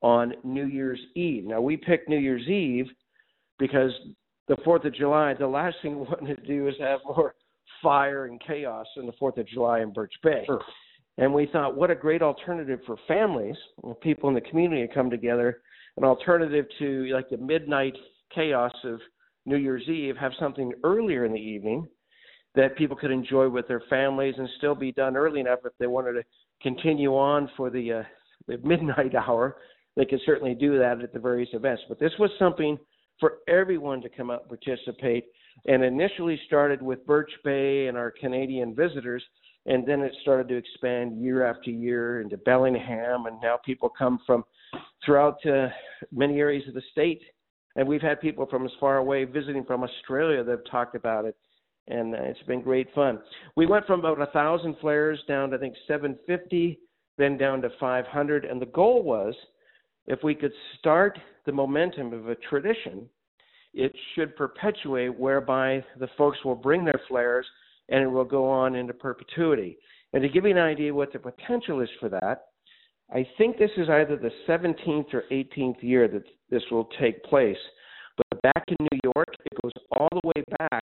on 0.02 0.34
New 0.44 0.66
Year's 0.66 1.00
Eve. 1.16 1.46
Now 1.46 1.62
we 1.62 1.78
picked 1.78 2.10
New 2.10 2.20
Year's 2.20 2.48
Eve 2.48 2.86
because 3.60 3.92
the 4.48 4.58
Fourth 4.64 4.86
of 4.86 4.94
July, 4.94 5.34
the 5.34 5.48
last 5.48 5.78
thing 5.82 6.00
we 6.00 6.06
wanted 6.22 6.38
to 6.38 6.48
do 6.48 6.68
is 6.68 6.76
have 6.80 7.00
more 7.06 7.36
fire 7.82 8.26
and 8.26 8.42
chaos 8.46 8.86
in 8.98 9.06
the 9.06 9.14
Fourth 9.20 9.38
of 9.38 9.48
July 9.48 9.82
in 9.82 9.92
Birch 9.92 10.14
Bay. 10.24 10.44
Sure. 10.46 10.62
And 11.18 11.34
we 11.34 11.48
thought, 11.48 11.76
what 11.76 11.90
a 11.90 11.96
great 11.96 12.22
alternative 12.22 12.80
for 12.86 12.96
families, 13.08 13.56
people 14.02 14.30
in 14.30 14.36
the 14.36 14.42
community 14.42 14.86
to 14.88 14.94
come 14.94 15.10
together, 15.10 15.62
an 15.98 16.04
alternative 16.04 16.66
to 16.78 17.08
like 17.08 17.30
the 17.30 17.38
midnight 17.38 17.96
chaos 18.34 18.74
of 18.84 19.00
New 19.46 19.58
Year's 19.58 19.88
Eve, 19.88 20.16
have 20.18 20.32
something 20.40 20.74
earlier 20.84 21.26
in 21.26 21.34
the 21.34 21.40
evening 21.40 21.88
that 22.58 22.76
people 22.76 22.98
could 22.98 23.12
enjoy 23.12 23.48
with 23.48 23.68
their 23.68 23.84
families 23.88 24.34
and 24.38 24.50
still 24.58 24.74
be 24.74 24.92
done 24.92 25.16
early 25.16 25.40
enough 25.40 25.60
if 25.64 25.74
they 25.80 25.86
wanted 25.86 26.14
to 26.14 26.24
continue 26.62 27.16
on 27.16 27.50
for 27.56 27.70
the 27.70 27.94
uh, 27.94 28.04
the 28.48 28.58
midnight 28.68 29.14
hour. 29.28 29.58
They 29.96 30.06
could 30.06 30.20
certainly 30.26 30.56
do 30.56 30.78
that 30.78 31.02
at 31.02 31.14
the 31.14 31.20
various 31.20 31.50
events. 31.54 31.84
But 31.88 32.00
this 32.00 32.12
was 32.20 32.30
something 32.38 32.78
for 33.20 33.38
everyone 33.48 34.02
to 34.02 34.10
come 34.10 34.30
out 34.30 34.46
and 34.50 34.60
participate. 34.60 35.26
And 35.66 35.84
initially 35.84 36.40
started 36.46 36.82
with 36.82 37.06
Birch 37.08 37.32
Bay 37.44 37.88
and 37.88 37.98
our 37.98 38.12
Canadian 38.12 38.76
visitors, 38.76 39.24
and 39.66 39.88
then 39.88 40.02
it 40.02 40.14
started 40.22 40.48
to 40.50 40.56
expand 40.56 41.20
year 41.20 41.46
after 41.46 41.72
year 41.72 42.22
into 42.22 42.38
Bellingham, 42.38 43.26
and 43.26 43.42
now 43.42 43.58
people 43.66 43.90
come 43.90 44.20
from 44.26 44.44
throughout 45.04 45.44
uh, 45.48 45.70
many 46.12 46.40
areas 46.40 46.68
of 46.68 46.76
the 46.76 46.84
state. 46.92 47.22
And 47.76 47.88
we've 47.88 48.02
had 48.02 48.22
people 48.22 48.46
from 48.46 48.66
as 48.66 48.72
far 48.80 48.98
away 48.98 49.24
visiting 49.24 49.64
from 49.66 49.84
Australia 49.84 50.44
that 50.44 50.52
have 50.52 50.72
talked 50.72 50.96
about 50.96 51.26
it 51.26 51.36
and 51.88 52.14
uh, 52.14 52.20
it's 52.22 52.42
been 52.44 52.62
great 52.62 52.88
fun. 52.94 53.20
We 53.56 53.66
went 53.66 53.86
from 53.86 54.00
about 54.00 54.22
a 54.22 54.32
thousand 54.32 54.76
flares 54.82 55.20
down 55.28 55.50
to 55.52 55.58
I 55.58 55.60
think 55.60 55.76
750, 55.88 56.80
then 57.18 57.38
down 57.38 57.62
to 57.62 57.70
500, 57.80 58.46
and 58.46 58.62
the 58.62 58.68
goal 58.68 59.04
was 59.04 59.34
if 60.08 60.24
we 60.24 60.36
could 60.36 60.54
start 60.80 61.20
the 61.46 61.52
momentum 61.52 62.14
of 62.14 62.30
a 62.30 62.36
tradition, 62.36 63.08
it 63.74 63.94
should 64.16 64.36
perpetuate 64.36 65.20
whereby 65.20 65.84
the 66.00 66.08
folks 66.18 66.38
will 66.44 66.56
bring 66.56 66.86
their 66.86 67.02
flares 67.08 67.46
and 67.90 68.04
it 68.04 68.08
will 68.08 68.26
go 68.26 68.50
on 68.50 68.76
into 68.76 68.94
perpetuity. 68.94 69.78
And 70.14 70.22
to 70.24 70.30
give 70.30 70.46
you 70.46 70.52
an 70.52 70.58
idea 70.58 70.94
what 70.94 71.12
the 71.12 71.20
potential 71.20 71.82
is 71.82 71.90
for 72.00 72.10
that, 72.10 72.46
I 73.14 73.26
think 73.38 73.58
this 73.58 73.72
is 73.78 73.90
either 73.90 74.18
the 74.18 74.32
17th 74.48 75.14
or 75.14 75.24
18th 75.32 75.82
year 75.82 76.08
that 76.08 76.24
this 76.50 76.64
will 76.72 76.90
take 77.00 77.24
place. 77.24 77.58
But 78.18 78.42
back 78.42 78.64
in 78.68 78.78
New 78.80 79.00
York, 79.04 79.28
it 79.46 79.62
goes 79.62 79.72
all 79.92 80.10
the 80.12 80.28
way 80.28 80.44
back 80.60 80.84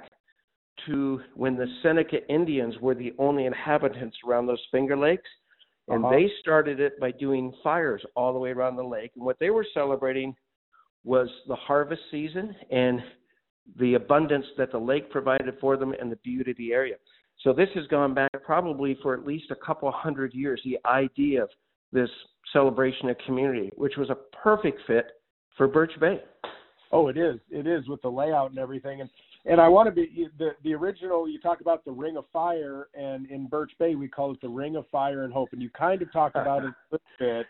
to 0.87 1.21
when 1.35 1.55
the 1.55 1.67
Seneca 1.81 2.25
Indians 2.31 2.75
were 2.79 2.95
the 2.95 3.13
only 3.17 3.45
inhabitants 3.45 4.17
around 4.27 4.47
those 4.47 4.63
Finger 4.71 4.97
Lakes. 4.97 5.29
And 5.89 6.03
Uh-huh. 6.03 6.15
they 6.15 6.29
started 6.39 6.79
it 6.79 6.99
by 6.99 7.11
doing 7.11 7.51
fires 7.63 8.05
all 8.15 8.31
the 8.31 8.39
way 8.39 8.51
around 8.51 8.77
the 8.77 8.83
lake. 8.83 9.11
And 9.15 9.25
what 9.25 9.37
they 9.39 9.49
were 9.49 9.65
celebrating 9.73 10.35
was 11.03 11.29
the 11.47 11.55
harvest 11.55 12.01
season 12.09 12.55
and 12.69 13.03
the 13.75 13.95
abundance 13.95 14.45
that 14.57 14.71
the 14.71 14.79
lake 14.79 15.09
provided 15.09 15.59
for 15.59 15.75
them 15.75 15.93
and 15.99 16.11
the 16.11 16.15
beauty 16.17 16.51
of 16.51 16.57
the 16.57 16.73
area. 16.73 16.95
So 17.39 17.51
this 17.51 17.69
has 17.75 17.85
gone 17.87 18.13
back 18.13 18.31
probably 18.45 18.95
for 19.01 19.13
at 19.13 19.25
least 19.25 19.51
a 19.51 19.55
couple 19.55 19.91
hundred 19.91 20.33
years, 20.33 20.61
the 20.63 20.79
idea 20.85 21.43
of 21.43 21.49
this 21.91 22.09
celebration 22.53 23.09
of 23.09 23.17
community, 23.25 23.69
which 23.75 23.97
was 23.97 24.09
a 24.09 24.15
perfect 24.41 24.79
fit 24.87 25.07
for 25.57 25.67
Birch 25.67 25.99
Bay. 25.99 26.21
Oh, 26.91 27.07
it 27.07 27.17
is. 27.17 27.39
It 27.49 27.67
is 27.67 27.87
with 27.87 28.01
the 28.01 28.09
layout 28.09 28.51
and 28.51 28.59
everything. 28.59 29.01
And 29.01 29.09
and 29.45 29.59
I 29.59 29.67
want 29.67 29.88
to 29.88 29.91
be 29.91 30.27
the 30.38 30.51
the 30.63 30.73
original. 30.73 31.27
You 31.27 31.39
talk 31.39 31.62
about 31.62 31.83
the 31.83 31.91
Ring 31.91 32.17
of 32.17 32.25
Fire, 32.31 32.88
and 32.93 33.29
in 33.29 33.47
Birch 33.47 33.71
Bay 33.77 33.95
we 33.95 34.07
call 34.07 34.31
it 34.31 34.41
the 34.41 34.50
Ring 34.50 34.75
of 34.75 34.88
Fire 34.89 35.23
and 35.23 35.33
Hope. 35.33 35.50
And 35.51 35.62
you 35.62 35.69
kind 35.69 36.01
of 36.01 36.12
talked 36.12 36.35
about 36.35 36.63
it 36.63 36.69
a 36.69 36.75
little 36.91 37.07
bit, 37.19 37.45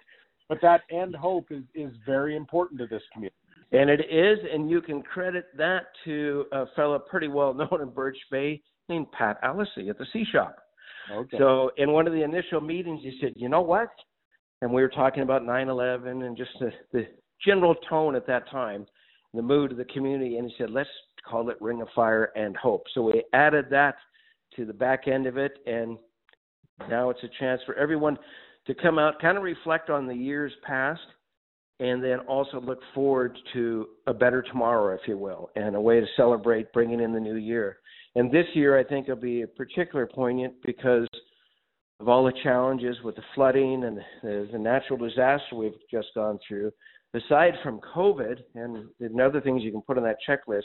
but 0.50 0.60
that 0.62 0.82
end 0.92 1.16
hope 1.16 1.48
is 1.52 1.64
is 1.76 1.92
very 2.06 2.36
important 2.36 2.80
to 2.80 2.88
this 2.88 3.04
community. 3.14 3.36
And 3.72 3.90
it 3.90 4.02
is, 4.02 4.38
and 4.52 4.70
you 4.70 4.82
can 4.82 5.02
credit 5.02 5.46
that 5.58 5.88
to 6.06 6.46
a 6.52 6.66
fellow 6.76 7.00
pretty 7.00 7.28
well 7.28 7.54
known 7.54 7.82
in 7.82 7.90
Birch 7.90 8.18
Bay 8.32 8.62
named 8.90 9.12
Pat 9.12 9.42
Allisey 9.44 9.90
at 9.90 9.98
the 9.98 10.06
C 10.12 10.26
Shop. 10.32 10.58
Okay. 11.12 11.38
So 11.38 11.72
in 11.78 11.92
one 11.92 12.08
of 12.08 12.14
the 12.14 12.24
initial 12.24 12.62
meetings, 12.62 13.02
he 13.04 13.18
said, 13.22 13.34
"You 13.36 13.50
know 13.50 13.62
what?" 13.62 13.90
And 14.62 14.74
we 14.74 14.82
were 14.82 14.90
talking 14.90 15.22
about 15.22 15.44
9/11 15.44 16.26
and 16.26 16.38
just 16.38 16.52
the, 16.60 16.72
the 16.92 17.08
general 17.46 17.76
tone 17.90 18.16
at 18.16 18.26
that 18.28 18.50
time, 18.50 18.86
the 19.34 19.42
mood 19.42 19.72
of 19.72 19.78
the 19.78 19.86
community, 19.86 20.38
and 20.38 20.50
he 20.50 20.56
said, 20.58 20.70
"Let's 20.70 20.90
call 21.28 21.50
it 21.50 21.62
Ring 21.62 21.82
of 21.82 21.88
Fire 21.96 22.32
and 22.36 22.56
Hope." 22.58 22.84
So 22.94 23.02
we 23.02 23.24
added 23.34 23.66
that 23.72 23.96
to 24.56 24.66
the 24.66 24.74
back 24.74 25.08
end 25.08 25.26
of 25.26 25.38
it, 25.38 25.58
and 25.66 25.98
now 26.90 27.10
it's 27.10 27.24
a 27.24 27.30
chance 27.40 27.62
for 27.66 27.76
everyone 27.76 28.18
to 28.68 28.74
come 28.74 28.98
out, 28.98 29.20
kind 29.20 29.38
of 29.38 29.44
reflect 29.44 29.90
on 29.90 30.08
the 30.08 30.16
years 30.16 30.54
past, 30.66 31.02
and 31.80 32.04
then 32.04 32.20
also 32.20 32.62
look 32.62 32.80
forward 32.94 33.38
to 33.54 33.88
a 34.08 34.14
better 34.14 34.42
tomorrow, 34.42 34.94
if 34.96 35.02
you 35.08 35.18
will, 35.18 35.50
and 35.56 35.76
a 35.76 35.82
way 35.82 36.00
to 36.00 36.08
celebrate 36.16 36.72
bringing 36.72 37.02
in 37.02 37.14
the 37.14 37.20
new 37.20 37.36
year. 37.36 37.78
And 38.16 38.32
this 38.32 38.46
year, 38.54 38.78
I 38.78 38.84
think, 38.84 39.08
will 39.08 39.16
be 39.16 39.44
particularly 39.58 40.12
poignant 40.14 40.54
because 40.64 41.08
of 42.00 42.08
all 42.08 42.24
the 42.26 42.34
challenges 42.44 42.98
with 43.04 43.16
the 43.16 43.24
flooding 43.34 43.84
and 43.84 43.98
the, 44.22 44.58
natural 44.58 44.98
disaster 44.98 45.56
we've 45.56 45.74
just 45.90 46.10
gone 46.16 46.40
through. 46.48 46.72
Aside 47.14 47.54
from 47.64 47.80
COVID 47.96 48.38
and 48.56 48.88
the 49.00 49.24
other 49.24 49.42
things 49.42 49.64
you 49.64 49.72
can 49.72 49.82
put 49.82 49.98
on 49.98 50.04
that 50.04 50.18
checklist, 50.28 50.64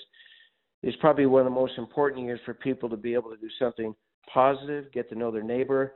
is 0.83 0.95
probably 1.01 1.27
one 1.27 1.41
of 1.41 1.47
the 1.47 1.51
most 1.51 1.77
important 1.79 2.25
years 2.25 2.41
for 2.45 2.55
people 2.55 2.89
to 2.89 2.97
be 2.97 3.15
able 3.15 3.31
to 3.31 3.37
do 3.37 3.49
something 3.59 3.95
positive, 4.33 4.93
get 4.93 5.09
to 5.09 5.15
know 5.15 5.31
their 5.31 5.43
neighbor 5.43 5.95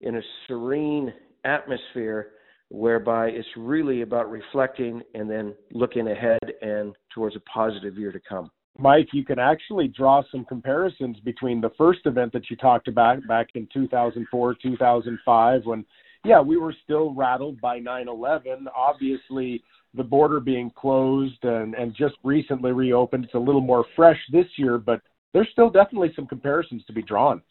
in 0.00 0.16
a 0.16 0.22
serene 0.46 1.12
atmosphere 1.44 2.30
whereby 2.70 3.28
it's 3.28 3.48
really 3.56 4.00
about 4.00 4.30
reflecting 4.30 5.02
and 5.14 5.30
then 5.30 5.54
looking 5.72 6.08
ahead 6.08 6.40
and 6.62 6.94
towards 7.14 7.36
a 7.36 7.40
positive 7.40 7.98
year 7.98 8.10
to 8.10 8.20
come. 8.26 8.50
Mike, 8.78 9.08
you 9.12 9.24
can 9.24 9.38
actually 9.38 9.88
draw 9.88 10.22
some 10.32 10.46
comparisons 10.46 11.18
between 11.20 11.60
the 11.60 11.70
first 11.76 12.00
event 12.06 12.32
that 12.32 12.48
you 12.48 12.56
talked 12.56 12.88
about 12.88 13.18
back 13.28 13.48
in 13.54 13.68
2004, 13.72 14.56
2005, 14.62 15.60
when, 15.64 15.84
yeah, 16.24 16.40
we 16.40 16.56
were 16.56 16.74
still 16.82 17.12
rattled 17.14 17.60
by 17.60 17.78
9 17.78 18.08
11. 18.08 18.66
Obviously, 18.74 19.62
the 19.94 20.02
border 20.02 20.40
being 20.40 20.70
closed 20.70 21.42
and, 21.44 21.74
and 21.74 21.94
just 21.94 22.14
recently 22.24 22.72
reopened. 22.72 23.24
It's 23.24 23.34
a 23.34 23.38
little 23.38 23.60
more 23.60 23.84
fresh 23.94 24.18
this 24.32 24.46
year, 24.56 24.78
but 24.78 25.00
there's 25.32 25.48
still 25.52 25.70
definitely 25.70 26.12
some 26.14 26.26
comparisons 26.26 26.84
to 26.86 26.92
be 26.92 27.02
drawn. 27.02 27.42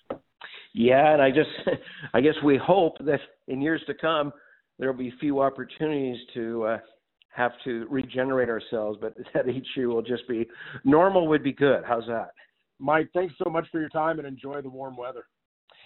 Yeah, 0.74 1.13
and 1.13 1.21
I 1.21 1.29
just, 1.29 1.50
I 2.13 2.21
guess 2.21 2.36
we 2.43 2.57
hope 2.57 2.98
that 3.00 3.19
in 3.48 3.62
years 3.62 3.81
to 3.88 3.93
come, 3.93 4.31
there'll 4.79 4.98
be 4.98 5.13
few 5.19 5.41
opportunities 5.41 6.17
to 6.33 6.63
uh, 6.63 6.77
have 7.29 7.51
to 7.63 7.86
regenerate 7.89 8.50
ourselves, 8.50 8.98
but 9.01 9.15
that 9.33 9.48
each 9.48 9.67
year 9.75 9.89
will 9.89 10.01
just 10.01 10.27
be 10.27 10.48
normal 10.83 11.27
would 11.27 11.43
be 11.43 11.53
good. 11.53 11.83
How's 11.86 12.07
that? 12.07 12.31
Mike, 12.79 13.10
thanks 13.13 13.36
so 13.43 13.50
much 13.50 13.67
for 13.71 13.79
your 13.79 13.89
time 13.89 14.17
and 14.17 14.27
enjoy 14.27 14.62
the 14.62 14.69
warm 14.69 14.98
weather. 14.98 15.25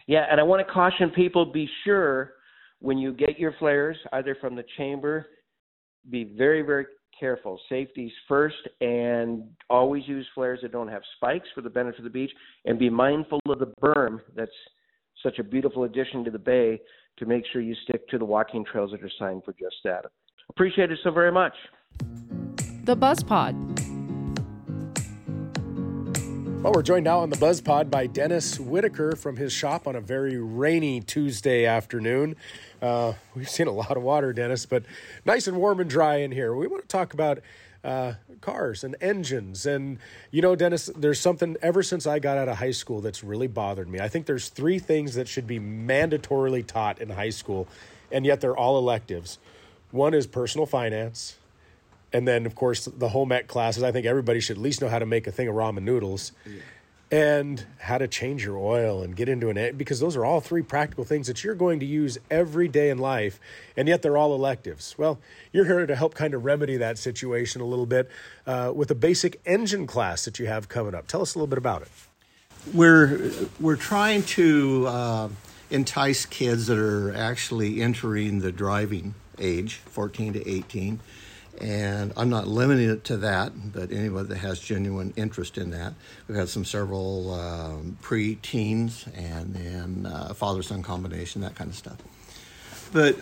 Yeah, 0.08 0.26
and 0.30 0.40
I 0.40 0.44
want 0.44 0.66
to 0.66 0.74
caution 0.74 1.10
people 1.10 1.46
be 1.46 1.68
sure 1.84 2.34
when 2.80 2.98
you 2.98 3.12
get 3.12 3.40
your 3.40 3.54
flares, 3.60 3.98
either 4.14 4.38
from 4.40 4.56
the 4.56 4.64
chamber, 4.78 5.26
be 6.10 6.24
very, 6.38 6.62
very 6.62 6.86
careful. 7.20 7.60
Safety's 7.70 8.12
first, 8.28 8.56
and 8.82 9.44
always 9.70 10.08
use 10.08 10.28
flares 10.36 10.60
that 10.62 10.72
don't 10.72 10.88
have 10.88 11.02
spikes 11.16 11.48
for 11.56 11.62
the 11.62 11.70
benefit 11.70 12.00
of 12.00 12.04
the 12.04 12.10
beach, 12.10 12.32
and 12.66 12.78
be 12.78 12.90
mindful 12.90 13.40
of 13.48 13.60
the 13.60 13.72
berm 13.82 14.20
that's 14.36 14.52
such 15.24 15.40
a 15.40 15.44
beautiful 15.44 15.86
addition 15.86 16.24
to 16.24 16.32
the 16.32 16.40
bay 16.40 16.80
to 17.18 17.26
make 17.26 17.44
sure 17.52 17.62
you 17.62 17.76
stick 17.84 18.08
to 18.10 18.18
the 18.18 18.26
walking 18.26 18.66
trails 18.66 18.92
that 18.92 19.02
are 19.02 19.12
signed 19.18 19.44
for 19.46 19.54
just 19.54 19.76
that. 19.84 20.06
Appreciate 20.50 20.92
it 20.92 21.00
so 21.04 21.12
very 21.12 21.32
much. 21.32 21.54
The 22.84 22.96
Buzz 22.96 23.24
Pod. 23.24 23.56
Well, 26.66 26.74
we're 26.74 26.82
joined 26.82 27.04
now 27.04 27.20
on 27.20 27.30
the 27.30 27.38
Buzz 27.38 27.62
Pod 27.62 27.92
by 27.92 28.08
Dennis 28.08 28.60
Whitaker 28.60 29.16
from 29.16 29.38
his 29.38 29.54
shop 29.54 29.86
on 29.86 29.96
a 29.96 30.02
very 30.02 30.40
rainy 30.40 31.00
Tuesday 31.00 31.68
afternoon. 31.68 32.36
Uh, 32.82 33.14
we've 33.36 33.48
seen 33.48 33.68
a 33.68 33.72
lot 33.72 33.96
of 33.96 34.02
water, 34.02 34.34
Dennis, 34.34 34.66
but 34.66 34.82
nice 35.26 35.46
and 35.46 35.58
warm 35.58 35.80
and 35.80 35.88
dry 35.88 36.16
in 36.16 36.32
here. 36.32 36.56
We 36.56 36.66
want 36.66 36.82
to 36.82 36.88
talk 36.88 37.14
about 37.14 37.42
uh, 37.84 38.14
cars 38.42 38.84
and 38.84 38.96
engines. 39.00 39.68
And, 39.68 40.00
you 40.32 40.42
know, 40.42 40.56
Dennis, 40.56 40.90
there's 40.98 41.20
something 41.20 41.56
ever 41.62 41.84
since 41.84 42.08
I 42.08 42.18
got 42.18 42.40
out 42.40 42.50
of 42.50 42.58
high 42.58 42.72
school 42.72 43.00
that's 43.00 43.24
really 43.24 43.46
bothered 43.46 43.88
me. 43.88 44.00
I 44.00 44.08
think 44.08 44.26
there's 44.26 44.50
three 44.50 44.80
things 44.80 45.14
that 45.14 45.28
should 45.28 45.46
be 45.46 45.60
mandatorily 45.60 46.66
taught 46.66 46.98
in 46.98 47.12
high 47.12 47.30
school, 47.30 47.68
and 48.12 48.26
yet 48.26 48.42
they're 48.42 48.58
all 48.58 48.80
electives. 48.80 49.38
One 49.92 50.16
is 50.16 50.26
personal 50.26 50.66
finance. 50.66 51.38
And 52.16 52.26
then, 52.26 52.46
of 52.46 52.56
course, 52.56 52.86
the 52.86 53.10
home 53.10 53.34
ec 53.34 53.50
classes. 53.50 53.84
I 53.84 53.92
think 53.92 54.06
everybody 54.06 54.40
should 54.40 54.56
at 54.56 54.64
least 54.64 54.80
know 54.80 54.88
how 54.88 55.00
to 55.00 55.06
make 55.06 55.28
a 55.28 55.34
thing 55.34 55.50
of 55.50 55.56
ramen 55.56 55.84
noodles 55.84 56.32
and 57.12 57.66
how 57.78 57.98
to 57.98 58.08
change 58.08 58.46
your 58.46 58.58
oil 58.58 59.04
and 59.04 59.18
get 59.18 59.28
into 59.28 59.50
an 59.50 59.76
because 59.76 60.00
those 60.00 60.16
are 60.16 60.24
all 60.24 60.40
three 60.40 60.62
practical 60.62 61.04
things 61.04 61.28
that 61.28 61.44
you're 61.44 61.56
going 61.56 61.82
to 61.82 61.86
use 61.86 62.18
every 62.32 62.70
day 62.70 62.90
in 62.90 62.98
life 62.98 63.38
and 63.76 63.90
yet 63.90 64.02
they're 64.02 64.18
all 64.18 64.34
electives. 64.34 64.96
Well 64.98 65.20
you're 65.52 65.66
here 65.66 65.86
to 65.86 65.96
help 65.96 66.16
kind 66.16 66.34
of 66.34 66.46
remedy 66.46 66.78
that 66.78 66.98
situation 66.98 67.62
a 67.62 67.66
little 67.66 67.86
bit 67.86 68.10
uh, 68.48 68.72
with 68.74 68.90
a 68.92 68.96
basic 68.96 69.42
engine 69.46 69.86
class 69.86 70.24
that 70.24 70.40
you 70.40 70.48
have 70.48 70.70
coming 70.70 70.96
up. 70.96 71.08
Tell 71.08 71.22
us 71.22 71.36
a 71.36 71.38
little 71.38 71.48
bit 71.48 71.58
about 71.58 71.82
it. 71.82 71.90
We're 72.74 73.32
we're 73.60 73.76
trying 73.76 74.24
to 74.24 74.88
uh, 74.88 75.30
entice 75.70 76.26
kids 76.26 76.68
that 76.68 76.80
are 76.80 77.14
actually 77.14 77.82
entering 77.82 78.40
the 78.40 78.54
driving 78.54 79.16
age 79.38 79.76
14 79.76 80.34
to 80.34 80.50
18 80.50 81.02
and 81.62 82.14
I'm 82.18 82.30
not 82.30 82.48
limiting 82.48 82.90
it 82.90 83.04
to 83.06 83.18
that, 83.18 83.72
but 83.72 83.92
anyone 83.92 84.28
that 84.28 84.38
has 84.38 84.60
genuine 84.60 85.14
interest 85.16 85.58
in 85.58 85.72
that. 85.72 85.94
We've 86.28 86.38
had 86.38 86.50
some 86.50 86.66
several 86.66 87.34
um, 87.34 87.98
pre-teens 88.02 89.06
and 89.16 89.54
then 89.54 90.06
uh, 90.06 90.34
father-son 90.34 90.84
combination, 90.84 91.42
that 91.42 91.56
kind 91.56 91.70
of 91.70 91.76
stuff. 91.76 91.98
But 92.92 93.18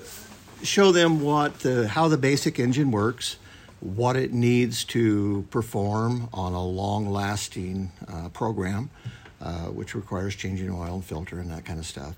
show 0.63 0.92
them 0.92 1.22
what 1.22 1.60
the 1.60 1.88
how 1.88 2.08
the 2.08 2.18
basic 2.18 2.60
engine 2.60 2.92
works, 2.92 3.38
what 3.80 4.16
it 4.16 4.34
needs 4.34 4.84
to 4.86 5.46
perform 5.50 6.30
on 6.34 6.54
a 6.54 6.63
long-lasting 6.63 7.92
uh, 8.08 8.30
program, 8.30 8.90
uh, 9.42 9.66
which 9.66 9.96
requires 9.96 10.36
changing 10.36 10.70
oil 10.70 10.96
and 10.96 11.06
filter 11.06 11.40
and 11.40 11.52
that 11.52 11.66
kind 11.66 11.80
of 11.80 11.86
stuff 11.86 12.16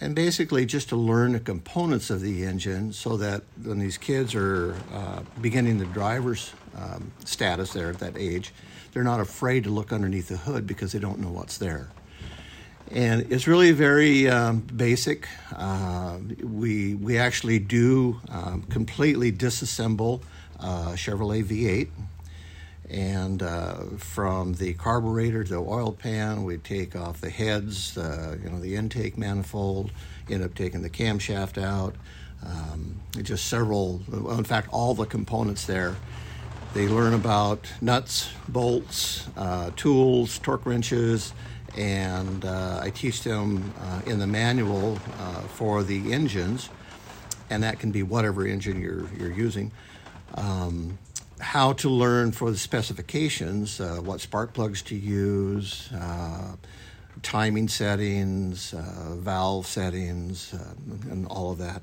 and 0.00 0.14
basically 0.14 0.64
just 0.64 0.88
to 0.88 0.96
learn 0.96 1.32
the 1.32 1.40
components 1.40 2.10
of 2.10 2.20
the 2.20 2.44
engine 2.44 2.92
so 2.92 3.16
that 3.18 3.42
when 3.62 3.78
these 3.78 3.98
kids 3.98 4.34
are 4.34 4.74
uh, 4.92 5.20
beginning 5.40 5.78
the 5.78 5.86
driver's 5.86 6.52
um, 6.76 7.12
status 7.24 7.72
there 7.72 7.90
at 7.90 7.98
that 7.98 8.16
age, 8.16 8.52
they're 8.92 9.04
not 9.04 9.20
afraid 9.20 9.64
to 9.64 9.70
look 9.70 9.92
underneath 9.92 10.28
the 10.28 10.38
hood 10.38 10.66
because 10.66 10.92
they 10.92 10.98
don't 10.98 11.18
know 11.18 11.30
what's 11.30 11.58
there. 11.58 11.90
And 12.90 13.30
it's 13.30 13.46
really 13.46 13.70
very 13.72 14.28
um, 14.28 14.60
basic. 14.60 15.28
Uh, 15.54 16.18
we, 16.42 16.94
we 16.94 17.18
actually 17.18 17.58
do 17.60 18.20
um, 18.30 18.62
completely 18.62 19.30
disassemble 19.30 20.22
uh, 20.58 20.92
Chevrolet 20.92 21.44
V8 21.44 21.88
and 22.90 23.42
uh, 23.42 23.74
from 23.98 24.54
the 24.54 24.74
carburetor 24.74 25.44
to 25.44 25.50
the 25.50 25.60
oil 25.60 25.92
pan, 25.92 26.42
we 26.42 26.58
take 26.58 26.96
off 26.96 27.20
the 27.20 27.30
heads, 27.30 27.96
uh, 27.96 28.36
you 28.42 28.50
know, 28.50 28.58
the 28.58 28.74
intake 28.74 29.16
manifold, 29.16 29.92
end 30.28 30.42
up 30.42 30.54
taking 30.54 30.82
the 30.82 30.90
camshaft 30.90 31.62
out. 31.62 31.94
Um, 32.44 33.00
just 33.22 33.46
several, 33.46 34.00
in 34.30 34.44
fact, 34.44 34.68
all 34.72 34.94
the 34.94 35.04
components 35.04 35.66
there. 35.66 35.94
They 36.72 36.88
learn 36.88 37.14
about 37.14 37.70
nuts, 37.80 38.30
bolts, 38.48 39.28
uh, 39.36 39.70
tools, 39.76 40.38
torque 40.38 40.66
wrenches, 40.66 41.32
and 41.76 42.44
uh, 42.44 42.80
I 42.82 42.90
teach 42.90 43.22
them 43.22 43.72
uh, 43.80 44.00
in 44.06 44.18
the 44.18 44.26
manual 44.26 44.98
uh, 45.18 45.40
for 45.42 45.82
the 45.82 46.12
engines, 46.12 46.70
and 47.50 47.62
that 47.62 47.78
can 47.78 47.92
be 47.92 48.02
whatever 48.02 48.46
engine 48.46 48.80
you're, 48.80 49.08
you're 49.18 49.32
using. 49.32 49.70
Um, 50.34 50.98
how 51.40 51.72
to 51.72 51.88
learn 51.88 52.32
for 52.32 52.50
the 52.50 52.58
specifications, 52.58 53.80
uh, 53.80 53.96
what 53.96 54.20
spark 54.20 54.52
plugs 54.52 54.82
to 54.82 54.94
use, 54.94 55.90
uh, 55.92 56.54
timing 57.22 57.68
settings, 57.68 58.74
uh, 58.74 59.14
valve 59.16 59.66
settings, 59.66 60.54
uh, 60.54 60.74
and 61.10 61.26
all 61.26 61.50
of 61.50 61.58
that. 61.58 61.82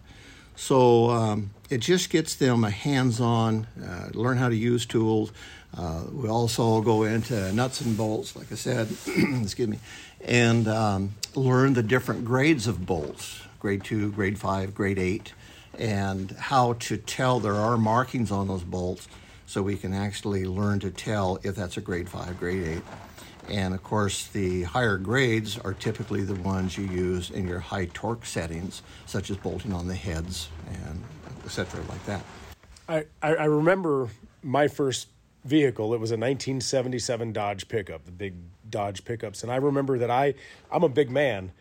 So 0.55 1.11
um, 1.11 1.51
it 1.69 1.79
just 1.79 2.09
gets 2.09 2.35
them 2.35 2.63
a 2.63 2.69
hands-on, 2.69 3.67
uh, 3.83 4.09
learn 4.13 4.37
how 4.37 4.49
to 4.49 4.55
use 4.55 4.85
tools. 4.85 5.31
Uh, 5.77 6.03
we 6.11 6.29
also 6.29 6.81
go 6.81 7.03
into 7.03 7.51
nuts 7.53 7.81
and 7.81 7.95
bolts, 7.95 8.35
like 8.35 8.51
I 8.51 8.55
said, 8.55 8.87
excuse 9.07 9.67
me, 9.67 9.79
and 10.21 10.67
um, 10.67 11.15
learn 11.35 11.73
the 11.73 11.83
different 11.83 12.25
grades 12.25 12.65
of 12.65 12.85
bolts, 12.85 13.41
grade 13.59 13.83
two, 13.83 14.11
grade 14.13 14.39
five, 14.39 14.73
grade 14.73 14.97
eight, 14.97 15.33
and 15.77 16.31
how 16.31 16.73
to 16.73 16.97
tell 16.97 17.39
there 17.39 17.53
are 17.53 17.77
markings 17.77 18.31
on 18.31 18.47
those 18.47 18.63
bolts 18.63 19.07
so 19.47 19.63
we 19.63 19.75
can 19.75 19.93
actually 19.93 20.45
learn 20.45 20.79
to 20.81 20.91
tell 20.91 21.39
if 21.41 21.55
that's 21.55 21.77
a 21.77 21.81
grade 21.81 22.07
five, 22.07 22.39
grade 22.39 22.67
eight. 22.67 22.83
And 23.49 23.73
of 23.73 23.81
course, 23.81 24.27
the 24.27 24.63
higher 24.63 24.97
grades 24.97 25.57
are 25.57 25.73
typically 25.73 26.21
the 26.21 26.35
ones 26.35 26.77
you 26.77 26.85
use 26.85 27.31
in 27.31 27.47
your 27.47 27.59
high 27.59 27.85
torque 27.93 28.25
settings, 28.25 28.83
such 29.05 29.31
as 29.31 29.37
bolting 29.37 29.73
on 29.73 29.87
the 29.87 29.95
heads 29.95 30.49
and 30.69 31.03
etc. 31.45 31.81
like 31.89 32.05
that. 32.05 32.21
I, 32.87 33.05
I 33.23 33.35
I 33.35 33.45
remember 33.45 34.09
my 34.43 34.67
first 34.67 35.07
vehicle. 35.47 35.93
It 35.93 35.99
was 35.99 36.11
a 36.11 36.15
1977 36.15 37.31
Dodge 37.31 37.67
pickup, 37.67 38.05
the 38.05 38.11
big 38.11 38.35
Dodge 38.69 39.05
pickups. 39.05 39.43
And 39.43 39.51
I 39.51 39.55
remember 39.55 39.97
that 39.97 40.11
I, 40.11 40.33
I'm 40.71 40.83
a 40.83 40.89
big 40.89 41.09
man. 41.09 41.51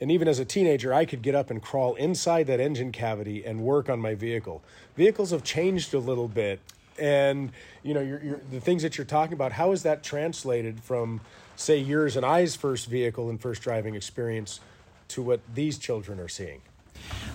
And 0.00 0.10
even 0.10 0.28
as 0.28 0.38
a 0.38 0.44
teenager, 0.44 0.92
I 0.92 1.04
could 1.04 1.22
get 1.22 1.34
up 1.34 1.50
and 1.50 1.60
crawl 1.60 1.94
inside 1.96 2.46
that 2.46 2.60
engine 2.60 2.92
cavity 2.92 3.44
and 3.44 3.60
work 3.60 3.88
on 3.88 3.98
my 3.98 4.14
vehicle. 4.14 4.62
Vehicles 4.96 5.30
have 5.30 5.42
changed 5.42 5.94
a 5.94 5.98
little 5.98 6.28
bit. 6.28 6.60
And, 6.98 7.52
you 7.82 7.94
know, 7.94 8.00
you're, 8.00 8.22
you're, 8.22 8.40
the 8.50 8.60
things 8.60 8.82
that 8.82 8.96
you're 8.98 9.04
talking 9.04 9.34
about, 9.34 9.52
how 9.52 9.72
is 9.72 9.82
that 9.82 10.02
translated 10.02 10.80
from, 10.82 11.20
say, 11.56 11.78
yours 11.78 12.16
and 12.16 12.24
I's 12.24 12.56
first 12.56 12.86
vehicle 12.86 13.30
and 13.30 13.40
first 13.40 13.62
driving 13.62 13.94
experience 13.94 14.60
to 15.08 15.22
what 15.22 15.40
these 15.54 15.78
children 15.78 16.18
are 16.20 16.28
seeing? 16.28 16.62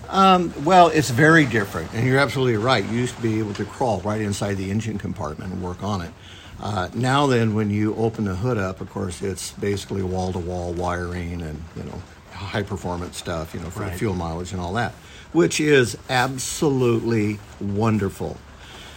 Um, 0.10 0.54
well, 0.66 0.88
it's 0.88 1.10
very 1.10 1.46
different, 1.46 1.94
and 1.94 2.06
you're 2.06 2.20
absolutely 2.20 2.58
right. 2.58 2.84
You 2.86 2.98
used 2.98 3.16
to 3.16 3.22
be 3.22 3.40
able 3.40 3.54
to 3.54 3.66
crawl 3.66 4.02
right 4.02 4.20
inside 4.20 4.56
the 4.56 4.70
engine 4.70 4.98
compartment 4.98 5.54
and 5.54 5.62
work 5.62 5.84
on 5.84 6.02
it. 6.02 6.12
Uh, 6.60 6.90
now, 6.94 7.28
then, 7.28 7.56
when 7.56 7.70
you 7.70 7.96
open 7.96 8.26
the 8.26 8.36
hood 8.36 8.58
up, 8.58 8.82
of 8.82 8.90
course, 8.90 9.22
it's 9.22 9.52
basically 9.54 10.04
wall-to-wall 10.04 10.74
wiring 10.74 11.42
and 11.42 11.64
you 11.76 11.84
know 11.84 12.02
high 12.32 12.64
performance 12.64 13.18
stuff, 13.18 13.54
you 13.54 13.60
know, 13.60 13.70
for 13.70 13.82
Right. 13.82 13.98
fuel 13.98 14.14
mileage 14.16 14.52
and 14.52 14.60
all 14.60 14.74
that, 14.74 14.94
which 15.32 15.60
is 15.60 15.98
absolutely 16.10 17.40
wonderful. 17.60 18.38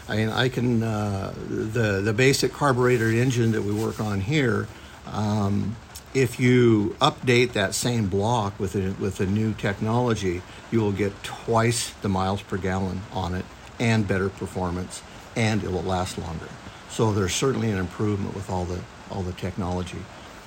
I 0.09 0.17
mean, 0.17 0.29
I 0.29 0.49
can 0.49 0.83
uh, 0.83 1.33
the 1.49 2.01
the 2.03 2.13
basic 2.13 2.53
carburetor 2.53 3.11
engine 3.11 3.53
that 3.53 3.63
we 3.63 3.73
work 3.73 4.01
on 4.01 4.21
here. 4.21 4.69
Um, 5.07 5.77
if 6.13 6.39
you 6.39 6.97
update 7.01 7.55
that 7.55 7.75
same 7.75 8.07
block 8.07 8.59
with 8.61 8.77
a, 8.77 8.95
with 9.01 9.19
a 9.21 9.27
new 9.27 9.53
technology, 9.53 10.43
you 10.71 10.81
will 10.81 10.93
get 10.93 11.25
twice 11.25 11.91
the 12.03 12.09
miles 12.09 12.41
per 12.41 12.57
gallon 12.57 13.03
on 13.13 13.35
it, 13.35 13.45
and 13.81 14.07
better 14.07 14.29
performance, 14.29 15.03
and 15.35 15.65
it 15.65 15.73
will 15.73 15.83
last 15.83 16.17
longer. 16.19 16.49
So 16.89 17.13
there's 17.13 17.35
certainly 17.35 17.71
an 17.71 17.79
improvement 17.79 18.35
with 18.35 18.49
all 18.51 18.65
the 18.65 18.81
all 19.11 19.23
the 19.23 19.33
technology. 19.33 19.99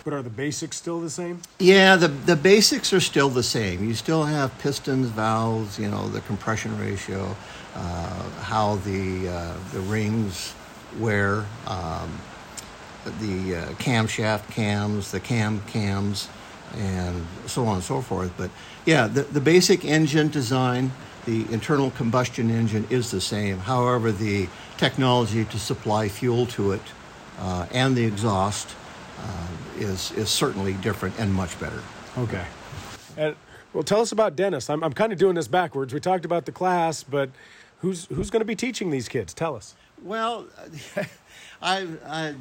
But 0.08 0.14
are 0.14 0.22
the 0.22 0.30
basics 0.30 0.78
still 0.78 1.02
the 1.02 1.10
same? 1.10 1.42
Yeah, 1.60 1.98
the, 1.98 2.08
the 2.08 2.38
basics 2.38 2.94
are 2.94 3.02
still 3.02 3.28
the 3.28 3.44
same. 3.44 3.84
You 3.84 3.94
still 3.94 4.24
have 4.24 4.58
pistons, 4.60 5.10
valves, 5.10 5.78
you 5.78 5.90
know, 5.90 6.08
the 6.08 6.22
compression 6.22 6.80
ratio, 6.80 7.36
uh, 7.76 8.30
how 8.40 8.76
the 8.86 9.28
uh, 9.28 9.54
the 9.74 9.82
rings 9.82 10.56
wear, 10.98 11.44
um, 11.66 12.10
the 13.20 13.58
uh, 13.58 13.66
camshaft 13.80 14.50
cams, 14.50 15.12
the 15.12 15.20
cam 15.20 15.60
cams, 15.68 16.30
and 16.78 17.28
so 17.46 17.66
on 17.66 17.76
and 17.76 17.84
so 17.84 18.00
forth. 18.00 18.32
But 18.38 18.50
yeah, 18.86 19.08
the, 19.08 19.24
the 19.24 19.42
basic 19.42 19.84
engine 19.84 20.30
design, 20.30 20.94
the 21.26 21.42
internal 21.52 21.92
combustion 21.92 22.50
engine 22.50 22.88
is 22.90 23.12
the 23.12 23.20
same. 23.20 23.58
However, 23.58 24.14
the 24.14 24.48
technology 24.78 25.44
to 25.44 25.60
supply 25.60 26.08
fuel 26.08 26.46
to 26.46 26.72
it 26.72 26.82
uh, 27.40 27.66
and 27.74 27.98
the 27.98 28.06
exhaust 28.06 28.74
uh, 29.20 29.48
is 29.78 30.12
is 30.12 30.30
certainly 30.30 30.74
different 30.74 31.18
and 31.20 31.34
much 31.34 31.60
better. 31.60 31.82
Okay. 32.18 32.46
And 33.16 33.36
well, 33.74 33.84
tell 33.84 34.02
us 34.02 34.12
about 34.12 34.36
Dennis. 34.36 34.70
I'm, 34.70 34.84
I'm 34.84 34.94
kind 34.94 35.12
of 35.12 35.20
doing 35.20 35.36
this 35.36 35.48
backwards. 35.48 35.94
We 35.94 36.00
talked 36.00 36.26
about 36.26 36.46
the 36.46 36.52
class, 36.52 37.04
but 37.04 37.30
who's 37.80 38.06
who's 38.06 38.30
going 38.30 38.42
to 38.42 38.46
be 38.46 38.56
teaching 38.56 38.90
these 38.90 39.08
kids? 39.08 39.34
Tell 39.34 39.56
us. 39.56 39.76
Well, 40.02 40.46
I, 41.62 41.88
I 42.06 42.36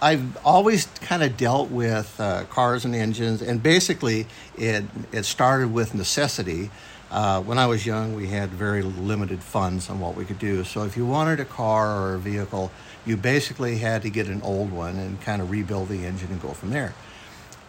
I've 0.00 0.36
always 0.44 0.86
kind 1.00 1.22
of 1.22 1.36
dealt 1.36 1.70
with 1.70 2.18
uh, 2.20 2.44
cars 2.44 2.84
and 2.84 2.94
engines, 2.94 3.42
and 3.42 3.62
basically 3.62 4.26
it 4.56 4.84
it 5.12 5.24
started 5.24 5.72
with 5.72 5.94
necessity. 5.94 6.70
Uh, 7.10 7.40
when 7.42 7.58
I 7.58 7.66
was 7.66 7.86
young, 7.86 8.14
we 8.14 8.26
had 8.28 8.50
very 8.50 8.82
limited 8.82 9.42
funds 9.42 9.88
on 9.88 10.00
what 10.00 10.16
we 10.16 10.24
could 10.24 10.38
do. 10.38 10.64
So 10.64 10.82
if 10.84 10.96
you 10.96 11.06
wanted 11.06 11.38
a 11.38 11.44
car 11.44 12.00
or 12.00 12.14
a 12.14 12.18
vehicle, 12.18 12.70
you 13.06 13.16
basically 13.16 13.78
had 13.78 14.02
to 14.02 14.10
get 14.10 14.26
an 14.26 14.42
old 14.42 14.72
one 14.72 14.96
and 14.96 15.20
kind 15.20 15.40
of 15.40 15.50
rebuild 15.50 15.88
the 15.88 16.04
engine 16.06 16.30
and 16.30 16.40
go 16.42 16.48
from 16.50 16.70
there. 16.70 16.94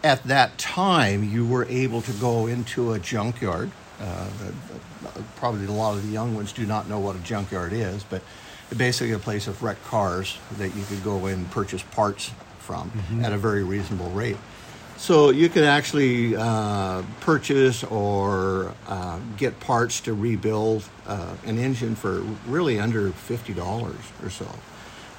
At 0.04 0.24
that 0.24 0.58
time, 0.58 1.24
you 1.24 1.46
were 1.46 1.66
able 1.66 2.02
to 2.04 2.12
go 2.14 2.48
into 2.48 2.94
a 2.94 3.00
junkyard. 3.00 3.72
Uh, 4.00 4.28
probably 5.36 5.66
a 5.66 5.72
lot 5.72 5.96
of 5.96 6.06
the 6.06 6.12
young 6.12 6.36
ones 6.36 6.52
do 6.52 6.66
not 6.66 6.88
know 6.90 7.00
what 7.00 7.16
a 7.16 7.20
junkyard 7.20 7.72
is, 7.74 8.04
but 8.04 8.22
basically 8.76 9.12
a 9.14 9.20
place 9.20 9.48
of 9.48 9.62
wrecked 9.62 9.84
cars 9.86 10.38
that 10.58 10.76
you 10.76 10.84
could 10.86 11.04
go 11.04 11.26
and 11.28 11.50
purchase 11.52 11.82
parts 11.84 12.32
from 12.60 12.92
Mhm. 12.92 13.24
at 13.24 13.32
a 13.32 13.38
very 13.38 13.64
reasonable 13.64 14.10
rate. 14.10 14.38
So 14.98 15.30
you 15.30 15.50
could 15.50 15.66
actually 15.66 16.36
uh, 16.36 17.04
purchase 17.20 17.84
or 17.84 18.74
uh, 18.88 19.20
get 19.38 19.60
parts 19.60 20.00
to 20.02 20.14
rebuild 20.14 20.84
uh, 21.06 21.36
an 21.46 21.58
engine 21.58 21.96
for 21.96 22.22
really 22.48 22.80
under 22.80 23.12
fifty 23.12 23.54
dollars 23.54 24.00
or 24.24 24.30
so. 24.30 24.48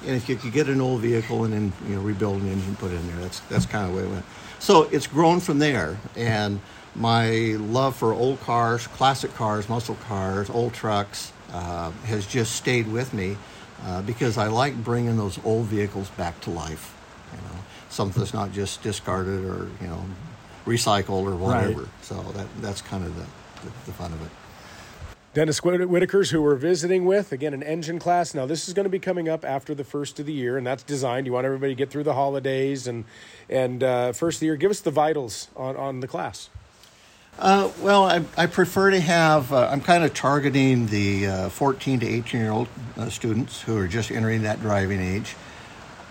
And 0.05 0.15
if 0.15 0.29
you 0.29 0.35
could 0.35 0.51
get 0.51 0.67
an 0.67 0.81
old 0.81 1.01
vehicle 1.01 1.43
and 1.43 1.53
then 1.53 1.73
you 1.87 1.95
know 1.95 2.01
rebuild 2.01 2.41
an 2.41 2.49
engine, 2.49 2.75
put 2.75 2.91
it 2.91 2.95
in 2.95 3.07
there, 3.07 3.17
that's 3.17 3.39
that's 3.41 3.65
kind 3.65 3.85
of 3.85 3.93
the 3.93 3.97
way 3.99 4.07
it 4.07 4.11
went. 4.11 4.25
So 4.59 4.83
it's 4.83 5.07
grown 5.07 5.39
from 5.39 5.59
there, 5.59 5.97
and 6.15 6.59
my 6.95 7.55
love 7.59 7.95
for 7.95 8.13
old 8.13 8.41
cars, 8.41 8.87
classic 8.87 9.33
cars, 9.35 9.69
muscle 9.69 9.95
cars, 10.07 10.49
old 10.49 10.73
trucks 10.73 11.31
uh, 11.53 11.91
has 12.05 12.25
just 12.25 12.55
stayed 12.55 12.91
with 12.91 13.13
me 13.13 13.37
uh, 13.85 14.01
because 14.01 14.37
I 14.37 14.47
like 14.47 14.75
bringing 14.83 15.17
those 15.17 15.39
old 15.45 15.67
vehicles 15.67 16.09
back 16.09 16.41
to 16.41 16.49
life. 16.49 16.96
Something 17.89 18.21
that's 18.21 18.33
not 18.33 18.51
just 18.51 18.83
discarded 18.83 19.45
or 19.45 19.69
you 19.81 19.87
know 19.87 20.03
recycled 20.65 21.25
or 21.25 21.35
whatever. 21.35 21.81
Right. 21.81 21.89
So 22.01 22.15
that 22.33 22.47
that's 22.61 22.81
kind 22.81 23.05
of 23.05 23.15
the, 23.15 23.25
the, 23.65 23.73
the 23.85 23.93
fun 23.93 24.11
of 24.11 24.21
it. 24.21 24.31
Dennis 25.33 25.63
Whit- 25.63 25.81
Whitakers, 25.81 26.31
who 26.31 26.41
we're 26.41 26.55
visiting 26.55 27.05
with, 27.05 27.31
again, 27.31 27.53
an 27.53 27.61
engine 27.61 27.99
class. 27.99 28.33
Now, 28.33 28.47
this 28.47 28.67
is 28.67 28.73
going 28.73 28.85
to 28.85 28.89
be 28.89 28.97
coming 28.97 29.29
up 29.29 29.45
after 29.45 29.75
the 29.75 29.83
first 29.83 30.19
of 30.19 30.25
the 30.25 30.33
year, 30.33 30.57
and 30.57 30.65
that's 30.65 30.81
designed. 30.81 31.27
You 31.27 31.33
want 31.33 31.45
everybody 31.45 31.73
to 31.73 31.77
get 31.77 31.91
through 31.91 32.05
the 32.05 32.15
holidays 32.15 32.87
and 32.87 33.05
and 33.49 33.83
uh, 33.83 34.13
first 34.13 34.37
of 34.37 34.39
the 34.39 34.45
year. 34.47 34.55
Give 34.55 34.71
us 34.71 34.81
the 34.81 34.89
vitals 34.89 35.49
on, 35.55 35.75
on 35.75 35.99
the 35.99 36.07
class. 36.07 36.49
Uh, 37.39 37.69
well, 37.81 38.05
I, 38.05 38.23
I 38.35 38.47
prefer 38.47 38.89
to 38.89 38.99
have, 38.99 39.53
uh, 39.53 39.69
I'm 39.71 39.81
kind 39.81 40.03
of 40.03 40.15
targeting 40.15 40.87
the 40.87 41.27
uh, 41.27 41.49
14 41.49 41.99
to 41.99 42.07
18 42.07 42.41
year 42.41 42.49
old 42.49 42.67
uh, 42.97 43.09
students 43.09 43.61
who 43.61 43.77
are 43.77 43.87
just 43.87 44.09
entering 44.09 44.41
that 44.41 44.59
driving 44.59 44.99
age. 44.99 45.35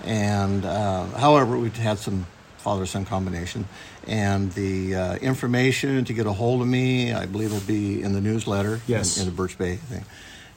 And 0.04 0.64
uh, 0.64 1.06
however, 1.06 1.56
we've 1.58 1.76
had 1.76 1.98
some 1.98 2.26
father 2.58 2.86
son 2.86 3.04
combination. 3.04 3.66
And 4.06 4.52
the 4.52 4.94
uh, 4.94 5.14
information 5.16 6.04
to 6.04 6.12
get 6.12 6.26
a 6.26 6.32
hold 6.32 6.60
of 6.62 6.68
me, 6.68 7.12
I 7.12 7.26
believe, 7.26 7.52
will 7.52 7.60
be 7.60 8.02
in 8.02 8.12
the 8.12 8.20
newsletter 8.20 8.80
Yes. 8.86 9.16
in, 9.16 9.22
in 9.22 9.28
the 9.28 9.34
Birch 9.36 9.58
Bay 9.58 9.76
thing. 9.76 10.04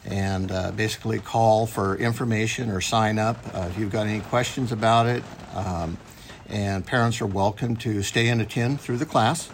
And 0.05 0.51
uh, 0.51 0.71
basically, 0.71 1.19
call 1.19 1.65
for 1.65 1.95
information 1.97 2.69
or 2.69 2.79
sign 2.81 3.19
up 3.19 3.37
uh, 3.53 3.67
if 3.69 3.77
you've 3.77 3.91
got 3.91 4.07
any 4.07 4.21
questions 4.21 4.71
about 4.71 5.07
it. 5.07 5.23
Um, 5.55 5.97
and 6.47 6.85
parents 6.85 7.21
are 7.21 7.27
welcome 7.27 7.75
to 7.77 8.01
stay 8.01 8.27
and 8.29 8.41
attend 8.41 8.81
through 8.81 8.97
the 8.97 9.05
class. 9.05 9.49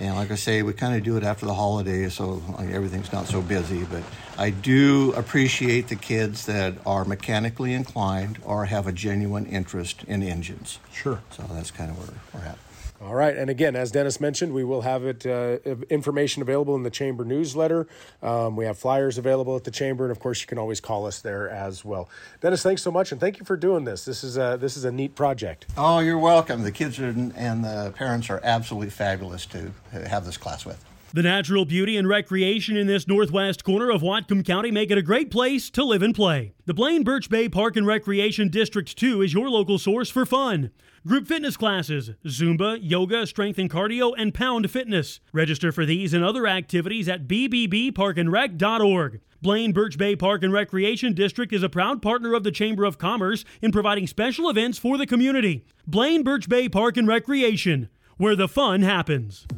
And 0.00 0.16
like 0.16 0.30
I 0.30 0.34
say, 0.36 0.62
we 0.62 0.72
kind 0.72 0.96
of 0.96 1.04
do 1.04 1.18
it 1.18 1.22
after 1.22 1.44
the 1.44 1.54
holidays, 1.54 2.14
so 2.14 2.42
like, 2.56 2.70
everything's 2.70 3.12
not 3.12 3.26
so 3.26 3.42
busy. 3.42 3.84
But 3.84 4.02
I 4.38 4.48
do 4.48 5.12
appreciate 5.12 5.88
the 5.88 5.96
kids 5.96 6.46
that 6.46 6.74
are 6.86 7.04
mechanically 7.04 7.74
inclined 7.74 8.38
or 8.42 8.64
have 8.64 8.86
a 8.86 8.92
genuine 8.92 9.44
interest 9.44 10.02
in 10.08 10.22
engines. 10.22 10.78
Sure. 10.90 11.20
So 11.30 11.44
that's 11.52 11.70
kind 11.70 11.90
of 11.90 11.98
where 11.98 12.18
we're 12.32 12.48
at. 12.48 12.58
All 13.02 13.14
right, 13.14 13.34
and 13.34 13.48
again, 13.48 13.76
as 13.76 13.90
Dennis 13.90 14.20
mentioned, 14.20 14.52
we 14.52 14.62
will 14.62 14.82
have 14.82 15.06
it 15.06 15.24
uh, 15.24 15.56
information 15.88 16.42
available 16.42 16.76
in 16.76 16.82
the 16.82 16.90
chamber 16.90 17.24
newsletter. 17.24 17.86
Um, 18.22 18.56
we 18.56 18.66
have 18.66 18.76
flyers 18.76 19.16
available 19.16 19.56
at 19.56 19.64
the 19.64 19.70
chamber, 19.70 20.04
and 20.04 20.10
of 20.10 20.20
course, 20.20 20.42
you 20.42 20.46
can 20.46 20.58
always 20.58 20.80
call 20.80 21.06
us 21.06 21.20
there 21.20 21.48
as 21.48 21.82
well. 21.82 22.10
Dennis, 22.42 22.62
thanks 22.62 22.82
so 22.82 22.90
much, 22.90 23.10
and 23.10 23.18
thank 23.18 23.38
you 23.38 23.46
for 23.46 23.56
doing 23.56 23.84
this. 23.84 24.04
This 24.04 24.22
is 24.22 24.36
a 24.36 24.58
this 24.60 24.76
is 24.76 24.84
a 24.84 24.92
neat 24.92 25.14
project. 25.14 25.64
Oh, 25.78 26.00
you're 26.00 26.18
welcome. 26.18 26.62
The 26.62 26.72
kids 26.72 26.98
are, 26.98 27.08
and 27.08 27.64
the 27.64 27.94
parents 27.96 28.28
are 28.28 28.40
absolutely 28.42 28.90
fabulous 28.90 29.46
to 29.46 29.72
have 29.92 30.26
this 30.26 30.36
class 30.36 30.66
with. 30.66 30.84
The 31.12 31.22
natural 31.24 31.64
beauty 31.64 31.96
and 31.96 32.06
recreation 32.08 32.76
in 32.76 32.86
this 32.86 33.08
northwest 33.08 33.64
corner 33.64 33.90
of 33.90 34.00
Whatcom 34.00 34.46
County 34.46 34.70
make 34.70 34.92
it 34.92 34.98
a 34.98 35.02
great 35.02 35.28
place 35.28 35.68
to 35.70 35.82
live 35.82 36.02
and 36.02 36.14
play. 36.14 36.52
The 36.66 36.74
Blaine 36.74 37.02
Birch 37.02 37.28
Bay 37.28 37.48
Park 37.48 37.74
and 37.74 37.84
Recreation 37.84 38.48
District 38.48 38.96
2 38.96 39.20
is 39.20 39.34
your 39.34 39.50
local 39.50 39.76
source 39.76 40.08
for 40.08 40.24
fun. 40.24 40.70
Group 41.04 41.26
fitness 41.26 41.56
classes, 41.56 42.10
Zumba, 42.24 42.78
yoga, 42.80 43.26
strength 43.26 43.58
and 43.58 43.68
cardio, 43.68 44.12
and 44.16 44.32
pound 44.32 44.70
fitness. 44.70 45.18
Register 45.32 45.72
for 45.72 45.84
these 45.84 46.14
and 46.14 46.22
other 46.22 46.46
activities 46.46 47.08
at 47.08 47.26
bbbparkandrec.org. 47.26 49.20
Blaine 49.42 49.72
Birch 49.72 49.98
Bay 49.98 50.14
Park 50.14 50.44
and 50.44 50.52
Recreation 50.52 51.12
District 51.12 51.52
is 51.52 51.64
a 51.64 51.68
proud 51.68 52.02
partner 52.02 52.34
of 52.34 52.44
the 52.44 52.52
Chamber 52.52 52.84
of 52.84 52.98
Commerce 52.98 53.44
in 53.60 53.72
providing 53.72 54.06
special 54.06 54.48
events 54.48 54.78
for 54.78 54.96
the 54.96 55.08
community. 55.08 55.64
Blaine 55.88 56.22
Birch 56.22 56.48
Bay 56.48 56.68
Park 56.68 56.96
and 56.96 57.08
Recreation, 57.08 57.88
where 58.16 58.36
the 58.36 58.46
fun 58.46 58.82
happens 58.82 59.48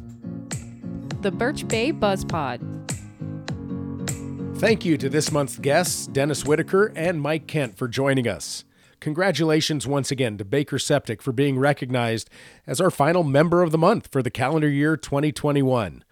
the 1.23 1.31
Birch 1.31 1.65
Bay 1.69 1.91
Buzz 1.91 2.25
Pod. 2.25 2.61
Thank 4.57 4.83
you 4.83 4.97
to 4.97 5.09
this 5.09 5.31
month's 5.31 5.57
guests, 5.57 6.05
Dennis 6.05 6.45
Whitaker 6.45 6.91
and 6.95 7.21
Mike 7.21 7.47
Kent, 7.47 7.77
for 7.77 7.87
joining 7.87 8.27
us. 8.27 8.65
Congratulations 8.99 9.87
once 9.87 10.11
again 10.11 10.37
to 10.37 10.45
Baker 10.45 10.77
Septic 10.77 11.21
for 11.21 11.31
being 11.31 11.57
recognized 11.57 12.29
as 12.67 12.79
our 12.79 12.91
final 12.91 13.23
member 13.23 13.61
of 13.61 13.71
the 13.71 13.77
month 13.77 14.09
for 14.11 14.21
the 14.21 14.29
calendar 14.29 14.69
year 14.69 14.95
2021. 14.97 16.03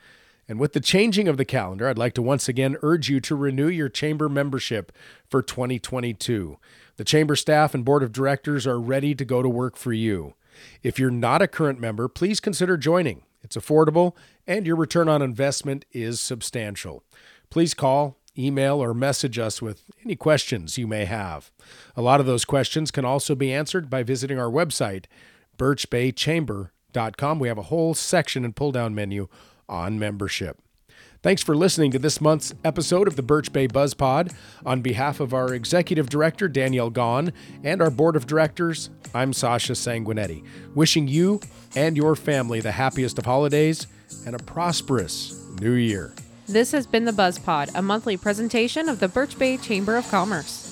And 0.48 0.60
with 0.60 0.74
the 0.74 0.80
changing 0.80 1.28
of 1.28 1.38
the 1.38 1.46
calendar, 1.46 1.88
I'd 1.88 1.98
like 1.98 2.14
to 2.16 2.22
once 2.22 2.50
again 2.50 2.78
urge 2.82 3.10
you 3.10 3.20
to 3.22 3.36
renew 3.36 3.70
your 3.70 3.90
chamber 3.90 4.28
membership 4.28 4.92
for 5.30 5.42
2022. 5.42 6.58
The 6.96 7.04
chamber 7.04 7.36
staff 7.36 7.74
and 7.74 7.86
board 7.86 8.04
of 8.04 8.12
directors 8.14 8.66
are 8.66 8.80
ready 8.80 9.14
to 9.16 9.26
go 9.26 9.42
to 9.42 9.50
work 9.50 9.76
for 9.76 9.94
you. 9.94 10.36
If 10.84 11.00
you're 11.00 11.12
not 11.12 11.42
a 11.42 11.48
current 11.48 11.80
member, 11.80 12.08
please 12.08 12.40
consider 12.40 12.78
joining. 12.78 13.24
It's 13.54 13.66
affordable 13.66 14.16
and 14.48 14.66
your 14.66 14.78
return 14.78 15.10
on 15.10 15.22
investment 15.22 15.84
is 15.92 16.22
substantial. 16.22 17.04
Please 17.50 17.74
call, 17.74 18.18
email, 18.38 18.82
or 18.82 18.94
message 18.94 19.38
us 19.38 19.62
with 19.62 19.84
any 20.06 20.16
questions 20.16 20.78
you 20.78 20.88
may 20.88 21.04
have. 21.04 21.52
A 21.98 22.02
lot 22.02 22.22
of 22.22 22.26
those 22.26 22.46
questions 22.46 22.92
can 22.92 23.04
also 23.04 23.36
be 23.36 23.52
answered 23.52 23.90
by 23.90 24.04
visiting 24.04 24.40
our 24.40 24.50
website, 24.50 25.06
birchbaychamber.com. 25.58 27.40
We 27.40 27.50
have 27.50 27.58
a 27.58 27.64
whole 27.64 27.94
section 27.94 28.46
and 28.46 28.56
pull 28.56 28.72
down 28.72 28.96
menu 28.96 29.28
on 29.68 30.00
membership. 30.00 30.62
Thanks 31.24 31.44
for 31.44 31.56
listening 31.56 31.92
to 31.92 32.00
this 32.00 32.20
month's 32.20 32.52
episode 32.64 33.08
of 33.08 33.16
the 33.16 33.22
Birch 33.22 33.54
Bay 33.54 33.68
Buzz 33.68 33.94
Pod. 33.94 34.34
On 34.66 34.82
behalf 34.82 35.20
of 35.20 35.36
our 35.36 35.54
executive 35.54 36.10
director, 36.10 36.48
Danielle 36.48 36.90
Gaughan, 36.90 37.32
and 37.64 37.80
our 37.80 37.92
board 37.92 38.16
of 38.16 38.26
directors, 38.26 38.90
I'm 39.14 39.32
Sasha 39.32 39.74
Sanguinetti, 39.74 40.44
wishing 40.74 41.08
you 41.08 41.40
and 41.76 41.96
your 41.96 42.16
family 42.16 42.60
the 42.60 42.72
happiest 42.72 43.20
of 43.20 43.26
holidays 43.26 43.86
and 44.26 44.34
a 44.34 44.40
prosperous 44.40 45.40
new 45.60 45.74
year. 45.74 46.16
This 46.48 46.72
has 46.72 46.88
been 46.88 47.06
the 47.06 47.14
Buzz 47.14 47.38
Pod, 47.38 47.70
a 47.76 47.84
monthly 47.84 48.18
presentation 48.18 48.90
of 48.90 49.00
the 49.00 49.08
Birch 49.08 49.38
Bay 49.38 49.58
Chamber 49.58 49.98
of 49.98 50.10
Commerce. 50.10 50.71